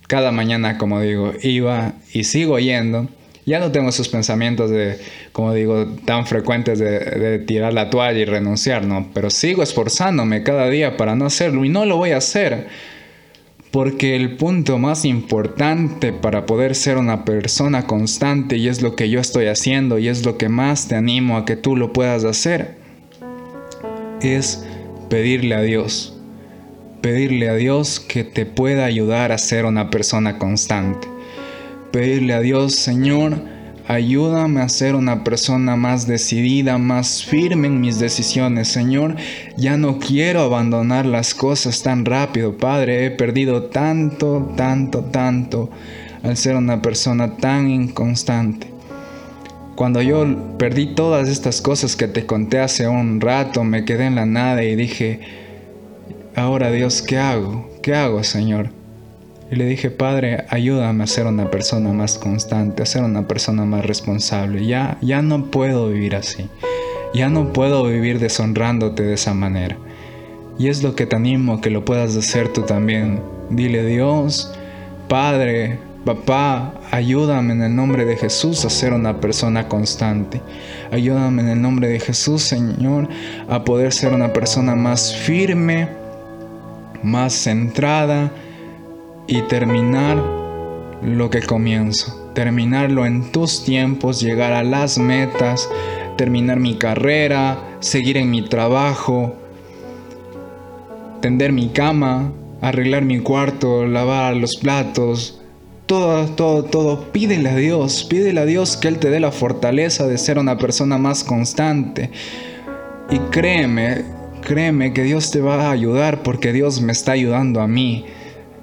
cada 0.08 0.32
mañana, 0.32 0.78
como 0.78 1.02
digo, 1.02 1.34
iba 1.42 1.94
y 2.12 2.24
sigo 2.24 2.58
yendo. 2.60 3.08
Ya 3.46 3.60
no 3.60 3.72
tengo 3.72 3.90
esos 3.90 4.10
pensamientos 4.10 4.72
de, 4.72 4.98
como 5.32 5.54
digo, 5.54 5.86
tan 6.06 6.26
frecuentes 6.26 6.80
de, 6.80 7.38
tirar 7.40 7.74
la 7.74 7.92
toalla 7.92 8.18
y 8.18 8.26
renunciar, 8.26 8.86
no. 8.86 9.12
Pero 9.14 9.30
sigo 9.30 9.62
esforzándome 9.62 10.42
cada 10.42 10.68
día 10.68 10.98
para 10.98 11.16
no 11.16 11.28
hacerlo 11.28 11.64
y 11.64 11.70
no 11.70 11.86
lo 11.86 11.98
voy 11.98 12.12
a 12.12 12.18
hacer. 12.18 12.68
Porque 13.76 14.16
el 14.16 14.38
punto 14.38 14.80
más 14.80 15.04
importante 15.04 16.14
para 16.14 16.46
poder 16.46 16.76
ser 16.76 16.98
una 16.98 17.26
persona 17.26 17.88
constante, 17.88 18.56
y 18.56 18.70
es 18.70 18.82
lo 18.82 18.96
que 18.96 19.10
yo 19.10 19.20
estoy 19.20 19.48
haciendo, 19.48 20.00
y 20.00 20.08
es 20.08 20.26
lo 20.26 20.38
que 20.38 20.48
más 20.48 20.88
te 20.88 20.96
animo 20.96 21.36
a 21.36 21.44
que 21.44 21.58
tú 21.58 21.76
lo 21.76 21.92
puedas 21.92 22.24
hacer, 22.24 22.78
es 24.22 24.66
pedirle 25.10 25.56
a 25.56 25.62
Dios 25.62 26.14
pedirle 27.02 27.50
a 27.50 27.54
Dios 27.54 28.00
que 28.00 28.24
te 28.24 28.48
pueda 28.48 28.86
ayudar 28.86 29.32
a 29.32 29.38
ser 29.38 29.66
una 29.66 29.92
persona 29.92 30.40
constante. 30.40 31.08
Pedirle 31.92 32.34
a 32.34 32.40
Dios, 32.40 32.74
Señor, 32.74 33.38
ayúdame 33.88 34.62
a 34.62 34.70
ser 34.70 34.96
una 34.96 35.24
persona 35.24 35.76
más 35.76 36.08
decidida, 36.08 36.78
más 36.78 37.24
firme 37.24 37.68
en 37.68 37.82
mis 37.82 38.00
decisiones, 38.00 38.68
Señor. 38.68 39.16
Ya 39.58 39.78
no 39.78 40.00
quiero 40.00 40.42
abandonar 40.42 41.06
las 41.06 41.36
cosas 41.36 41.84
tan 41.84 42.06
rápido, 42.06 42.58
Padre. 42.58 43.06
He 43.06 43.12
perdido 43.12 43.64
tanto, 43.64 44.54
tanto, 44.56 45.04
tanto 45.04 45.70
al 46.24 46.38
ser 46.38 46.56
una 46.56 46.82
persona 46.82 47.38
tan 47.38 47.70
inconstante. 47.70 48.68
Cuando 49.76 50.02
yo 50.02 50.26
perdí 50.58 50.96
todas 50.96 51.28
estas 51.28 51.62
cosas 51.62 51.96
que 51.96 52.08
te 52.08 52.26
conté 52.26 52.60
hace 52.60 52.88
un 52.88 53.20
rato, 53.20 53.64
me 53.64 53.84
quedé 53.84 54.06
en 54.06 54.16
la 54.16 54.26
nada 54.26 54.64
y 54.64 54.76
dije, 54.76 55.20
ahora 56.34 56.72
Dios, 56.72 57.02
¿qué 57.02 57.18
hago? 57.18 57.70
¿Qué 57.82 57.94
hago, 57.94 58.24
Señor? 58.24 58.85
Y 59.52 59.56
le 59.56 59.66
dije, 59.66 59.92
Padre, 59.92 60.46
ayúdame 60.50 61.04
a 61.04 61.08
ser 61.08 61.28
una 61.28 61.52
persona 61.52 61.94
más 61.94 62.18
constante, 62.18 62.82
a 62.82 62.86
ser 62.86 63.04
una 63.04 63.28
persona 63.28 63.66
más 63.66 63.86
responsable. 63.86 64.66
Ya, 64.66 64.98
ya 65.02 65.22
no 65.22 65.46
puedo 65.52 65.90
vivir 65.90 66.16
así. 66.16 66.50
Ya 67.14 67.30
no 67.30 67.54
puedo 67.54 67.86
vivir 67.86 68.20
deshonrándote 68.20 69.04
de 69.04 69.14
esa 69.14 69.34
manera. 69.34 69.78
Y 70.58 70.70
es 70.70 70.82
lo 70.84 70.96
que 70.96 71.06
te 71.06 71.16
animo 71.16 71.54
a 71.54 71.62
que 71.62 71.70
lo 71.70 71.86
puedas 71.86 72.16
hacer 72.16 72.52
tú 72.52 72.64
también. 72.64 73.22
Dile, 73.50 73.86
Dios, 73.86 74.54
Padre, 75.08 75.78
Papá, 76.06 76.76
ayúdame 76.92 77.54
en 77.54 77.64
el 77.64 77.76
nombre 77.76 78.06
de 78.06 78.16
Jesús 78.16 78.64
a 78.64 78.70
ser 78.70 78.94
una 78.94 79.20
persona 79.20 79.68
constante. 79.68 80.40
Ayúdame 80.92 81.42
en 81.42 81.50
el 81.50 81.62
nombre 81.62 81.88
de 81.88 82.00
Jesús, 82.00 82.44
Señor, 82.44 83.10
a 83.50 83.64
poder 83.64 83.92
ser 83.92 84.14
una 84.14 84.32
persona 84.32 84.76
más 84.76 85.16
firme 85.16 85.90
más 87.06 87.34
centrada 87.34 88.32
y 89.28 89.42
terminar 89.44 90.18
lo 91.02 91.30
que 91.30 91.42
comienzo. 91.42 92.32
Terminarlo 92.34 93.06
en 93.06 93.32
tus 93.32 93.64
tiempos, 93.64 94.22
llegar 94.22 94.54
a 94.54 94.64
las 94.64 94.98
metas, 94.98 95.70
terminar 96.18 96.60
mi 96.60 96.76
carrera, 96.76 97.58
seguir 97.80 98.18
en 98.18 98.30
mi 98.30 98.42
trabajo, 98.48 99.36
tender 101.22 101.52
mi 101.52 101.70
cama, 101.70 102.32
arreglar 102.62 103.06
mi 103.06 103.20
cuarto, 103.20 103.86
lavar 103.86 104.36
los 104.36 104.58
platos, 104.58 105.42
todo, 105.86 106.26
todo, 106.28 106.64
todo, 106.64 107.12
pídele 107.12 107.50
a 107.50 107.56
Dios, 107.56 108.04
pídele 108.04 108.42
a 108.42 108.46
Dios 108.46 108.76
que 108.76 108.88
Él 108.90 109.00
te 109.00 109.10
dé 109.10 109.20
la 109.20 109.32
fortaleza 109.32 110.08
de 110.08 110.18
ser 110.18 110.40
una 110.40 110.58
persona 110.58 110.98
más 110.98 111.24
constante. 111.24 112.10
Y 113.10 113.20
créeme, 113.32 114.04
Créeme 114.46 114.94
que 114.94 115.02
Dios 115.02 115.32
te 115.32 115.42
va 115.42 115.56
a 115.56 115.72
ayudar 115.72 116.22
porque 116.22 116.54
Dios 116.54 116.80
me 116.80 116.92
está 116.92 117.14
ayudando 117.14 117.62
a 117.62 117.68
mí. 117.68 118.06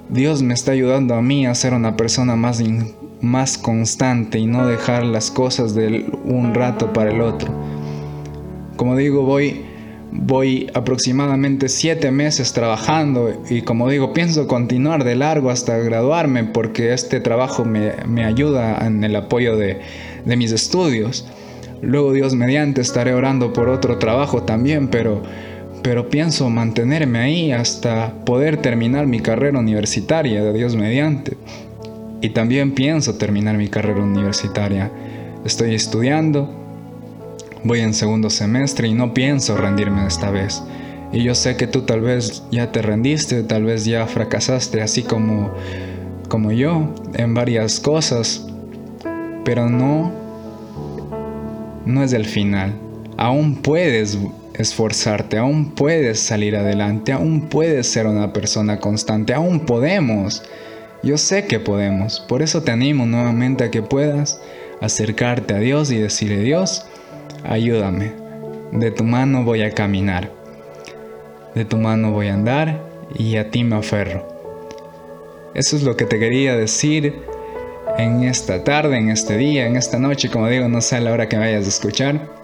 Dios 0.09 0.43
me 0.43 0.53
está 0.53 0.73
ayudando 0.73 1.15
a 1.15 1.21
mí 1.21 1.45
a 1.45 1.55
ser 1.55 1.73
una 1.73 1.95
persona 1.95 2.35
más, 2.35 2.61
más 3.21 3.57
constante 3.57 4.37
y 4.37 4.45
no 4.45 4.67
dejar 4.67 5.05
las 5.05 5.31
cosas 5.31 5.73
de 5.73 6.05
un 6.25 6.53
rato 6.53 6.93
para 6.93 7.11
el 7.11 7.21
otro. 7.21 7.51
Como 8.75 8.95
digo, 8.97 9.23
voy, 9.23 9.61
voy 10.11 10.69
aproximadamente 10.73 11.69
siete 11.69 12.11
meses 12.11 12.53
trabajando 12.53 13.41
y 13.49 13.61
como 13.61 13.89
digo, 13.89 14.13
pienso 14.13 14.47
continuar 14.47 15.03
de 15.03 15.15
largo 15.15 15.49
hasta 15.49 15.77
graduarme 15.77 16.43
porque 16.43 16.93
este 16.93 17.19
trabajo 17.19 17.63
me, 17.65 18.25
ayuda 18.25 18.85
en 18.85 19.03
el 19.03 19.15
apoyo 19.15 19.57
de, 19.57 19.79
de 20.25 20.35
mis 20.35 20.51
estudios. 20.51 21.25
Luego 21.81 22.13
Dios 22.13 22.35
mediante 22.35 22.81
estaré 22.81 23.13
orando 23.13 23.51
por 23.51 23.69
otro 23.69 23.97
trabajo 23.97 24.43
también, 24.43 24.89
pero 24.89 25.23
pero 25.83 26.09
pienso 26.09 26.49
mantenerme 26.49 27.19
ahí 27.19 27.51
hasta 27.51 28.13
poder 28.25 28.57
terminar 28.57 29.05
mi 29.05 29.19
carrera 29.19 29.59
universitaria, 29.59 30.41
de 30.41 30.53
Dios 30.53 30.77
mediante. 30.77 31.35
Y 32.21 32.29
también 32.29 32.71
pienso 32.71 33.15
terminar 33.15 33.57
mi 33.57 33.67
carrera 33.67 34.01
universitaria. 34.01 34.89
Estoy 35.43 35.75
estudiando, 35.75 36.49
voy 37.65 37.81
en 37.81 37.93
segundo 37.93 38.29
semestre 38.29 38.87
y 38.87 38.93
no 38.93 39.13
pienso 39.13 39.57
rendirme 39.57 40.07
esta 40.07 40.31
vez. 40.31 40.63
Y 41.11 41.21
yo 41.21 41.35
sé 41.35 41.57
que 41.57 41.67
tú 41.67 41.81
tal 41.81 41.99
vez 41.99 42.43
ya 42.49 42.71
te 42.71 42.81
rendiste, 42.81 43.43
tal 43.43 43.65
vez 43.65 43.83
ya 43.83 44.07
fracasaste, 44.07 44.81
así 44.81 45.03
como, 45.03 45.51
como 46.29 46.53
yo, 46.53 46.95
en 47.13 47.33
varias 47.33 47.81
cosas, 47.81 48.47
pero 49.43 49.69
no, 49.69 50.13
no 51.85 52.03
es 52.03 52.13
el 52.13 52.23
final. 52.23 52.71
Aún 53.17 53.57
puedes 53.57 54.17
esforzarte, 54.55 55.37
aún 55.37 55.71
puedes 55.71 56.19
salir 56.19 56.55
adelante, 56.55 57.11
aún 57.11 57.49
puedes 57.49 57.87
ser 57.87 58.07
una 58.07 58.33
persona 58.33 58.79
constante, 58.79 59.33
aún 59.33 59.61
podemos. 59.61 60.43
Yo 61.01 61.17
sé 61.17 61.47
que 61.47 61.59
podemos, 61.59 62.19
por 62.21 62.41
eso 62.41 62.63
te 62.63 62.71
animo 62.71 63.05
nuevamente 63.05 63.65
a 63.65 63.71
que 63.71 63.81
puedas 63.81 64.39
acercarte 64.79 65.53
a 65.53 65.59
Dios 65.59 65.91
y 65.91 65.97
decirle, 65.97 66.39
Dios, 66.39 66.85
ayúdame, 67.43 68.13
de 68.71 68.91
tu 68.91 69.03
mano 69.03 69.43
voy 69.43 69.63
a 69.63 69.71
caminar, 69.71 70.31
de 71.55 71.65
tu 71.65 71.77
mano 71.77 72.11
voy 72.11 72.29
a 72.29 72.35
andar 72.35 72.81
y 73.15 73.35
a 73.37 73.49
ti 73.49 73.63
me 73.63 73.75
aferro. 73.75 74.33
Eso 75.53 75.75
es 75.75 75.83
lo 75.83 75.97
que 75.97 76.05
te 76.05 76.19
quería 76.19 76.55
decir 76.55 77.21
en 77.97 78.23
esta 78.23 78.63
tarde, 78.63 78.97
en 78.97 79.09
este 79.09 79.37
día, 79.37 79.67
en 79.67 79.75
esta 79.75 79.99
noche, 79.99 80.29
como 80.29 80.47
digo, 80.47 80.67
no 80.67 80.81
sé 80.81 80.99
la 80.99 81.11
hora 81.11 81.29
que 81.29 81.37
vayas 81.37 81.65
a 81.65 81.69
escuchar. 81.69 82.42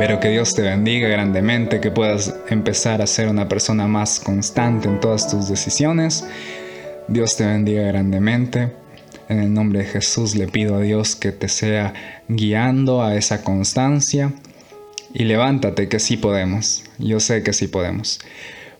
Pero 0.00 0.18
que 0.18 0.30
Dios 0.30 0.54
te 0.54 0.62
bendiga 0.62 1.08
grandemente, 1.08 1.78
que 1.78 1.90
puedas 1.90 2.34
empezar 2.48 3.02
a 3.02 3.06
ser 3.06 3.28
una 3.28 3.50
persona 3.50 3.86
más 3.86 4.18
constante 4.18 4.88
en 4.88 4.98
todas 4.98 5.30
tus 5.30 5.50
decisiones. 5.50 6.24
Dios 7.06 7.36
te 7.36 7.44
bendiga 7.44 7.82
grandemente. 7.82 8.72
En 9.28 9.40
el 9.40 9.52
nombre 9.52 9.80
de 9.80 9.84
Jesús 9.84 10.36
le 10.36 10.48
pido 10.48 10.76
a 10.76 10.80
Dios 10.80 11.16
que 11.16 11.32
te 11.32 11.48
sea 11.48 11.92
guiando 12.28 13.02
a 13.02 13.14
esa 13.14 13.44
constancia. 13.44 14.32
Y 15.12 15.24
levántate 15.24 15.90
que 15.90 15.98
sí 15.98 16.16
podemos. 16.16 16.82
Yo 16.96 17.20
sé 17.20 17.42
que 17.42 17.52
sí 17.52 17.66
podemos. 17.66 18.20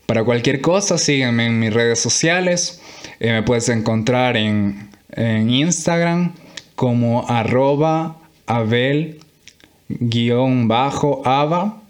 Para 0.06 0.24
cualquier 0.24 0.62
cosa, 0.62 0.96
sígueme 0.96 1.48
en 1.48 1.60
mis 1.60 1.74
redes 1.74 2.00
sociales. 2.00 2.80
Eh, 3.18 3.30
me 3.30 3.42
puedes 3.42 3.68
encontrar 3.68 4.38
en, 4.38 4.88
en 5.10 5.50
Instagram 5.50 6.32
como 6.76 7.28
arroba 7.28 8.16
abel-ava. 10.68 11.82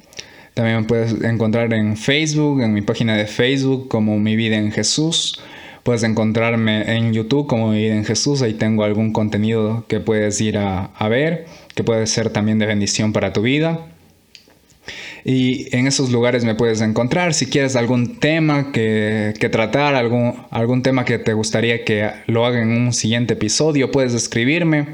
También 0.55 0.81
me 0.81 0.85
puedes 0.85 1.23
encontrar 1.23 1.73
en 1.73 1.97
Facebook, 1.97 2.61
en 2.61 2.73
mi 2.73 2.83
página 2.83 3.17
de 3.17 3.27
Facebook 3.27 3.89
como 3.89 4.19
Mi 4.19 4.37
Vida 4.37 4.57
en 4.57 4.73
Jesús. 4.73 5.41
Puedes 5.83 6.03
encontrarme 6.03 6.97
en 6.97 7.13
YouTube 7.13 7.47
como 7.47 7.71
Mi 7.71 7.79
Vida 7.79 7.95
en 7.95 8.05
Jesús. 8.05 8.43
Ahí 8.43 8.55
tengo 8.55 8.85
algún 8.85 9.13
contenido 9.13 9.85
que 9.89 10.01
puedes 10.01 10.41
ir 10.41 10.59
a, 10.59 10.87
a 10.97 11.09
ver, 11.09 11.47
que 11.75 11.85
puede 11.85 12.07
ser 12.07 12.31
también 12.31 12.59
de 12.59 12.67
bendición 12.67 13.13
para 13.13 13.33
tu 13.33 13.43
vida. 13.43 13.87
Y 15.25 15.75
en 15.77 15.87
esos 15.87 16.11
lugares 16.11 16.45
me 16.45 16.55
puedes 16.55 16.81
encontrar. 16.81 17.35
Si 17.35 17.47
quieres 17.47 17.77
algún 17.77 18.19
tema 18.19 18.73
que, 18.73 19.35
tratar, 19.51 19.95
algún, 19.95 20.35
algún 20.51 20.83
tema 20.83 21.05
que 21.05 21.19
te 21.19 21.35
gustaría 21.35 21.85
que 21.85 22.11
lo 22.27 22.47
haga 22.47 22.63
en 22.63 22.71
un 22.71 22.93
siguiente 22.93 23.35
episodio, 23.35 23.91
puedes 23.91 24.15
escribirme. 24.15 24.87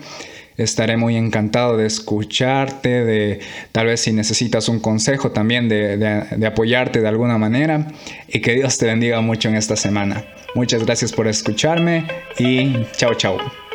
Estaré 0.57 0.97
muy 0.97 1.17
encantado 1.17 1.77
de 1.77 1.87
escucharte, 1.87 3.05
de 3.05 3.41
tal 3.73 3.87
vez 3.87 4.01
si 4.01 4.13
necesitas 4.13 4.69
un 4.69 4.81
consejo 4.81 5.31
también, 5.31 5.69
de, 5.69 5.97
de 5.97 6.47
apoyarte 6.47 7.01
de 7.01 7.09
alguna 7.09 7.39
manera. 7.39 7.89
Y 8.29 8.41
que 8.41 8.55
Dios 8.55 8.79
te 8.79 8.87
bendiga 8.87 9.21
mucho 9.21 9.49
en 9.49 9.57
esta 9.57 9.77
semana. 9.77 10.25
Muchas 10.55 10.85
gracias 10.85 11.13
por 11.13 11.29
escucharme 11.29 12.07
y 12.39 12.73
chao 12.97 13.15
chao. 13.15 13.66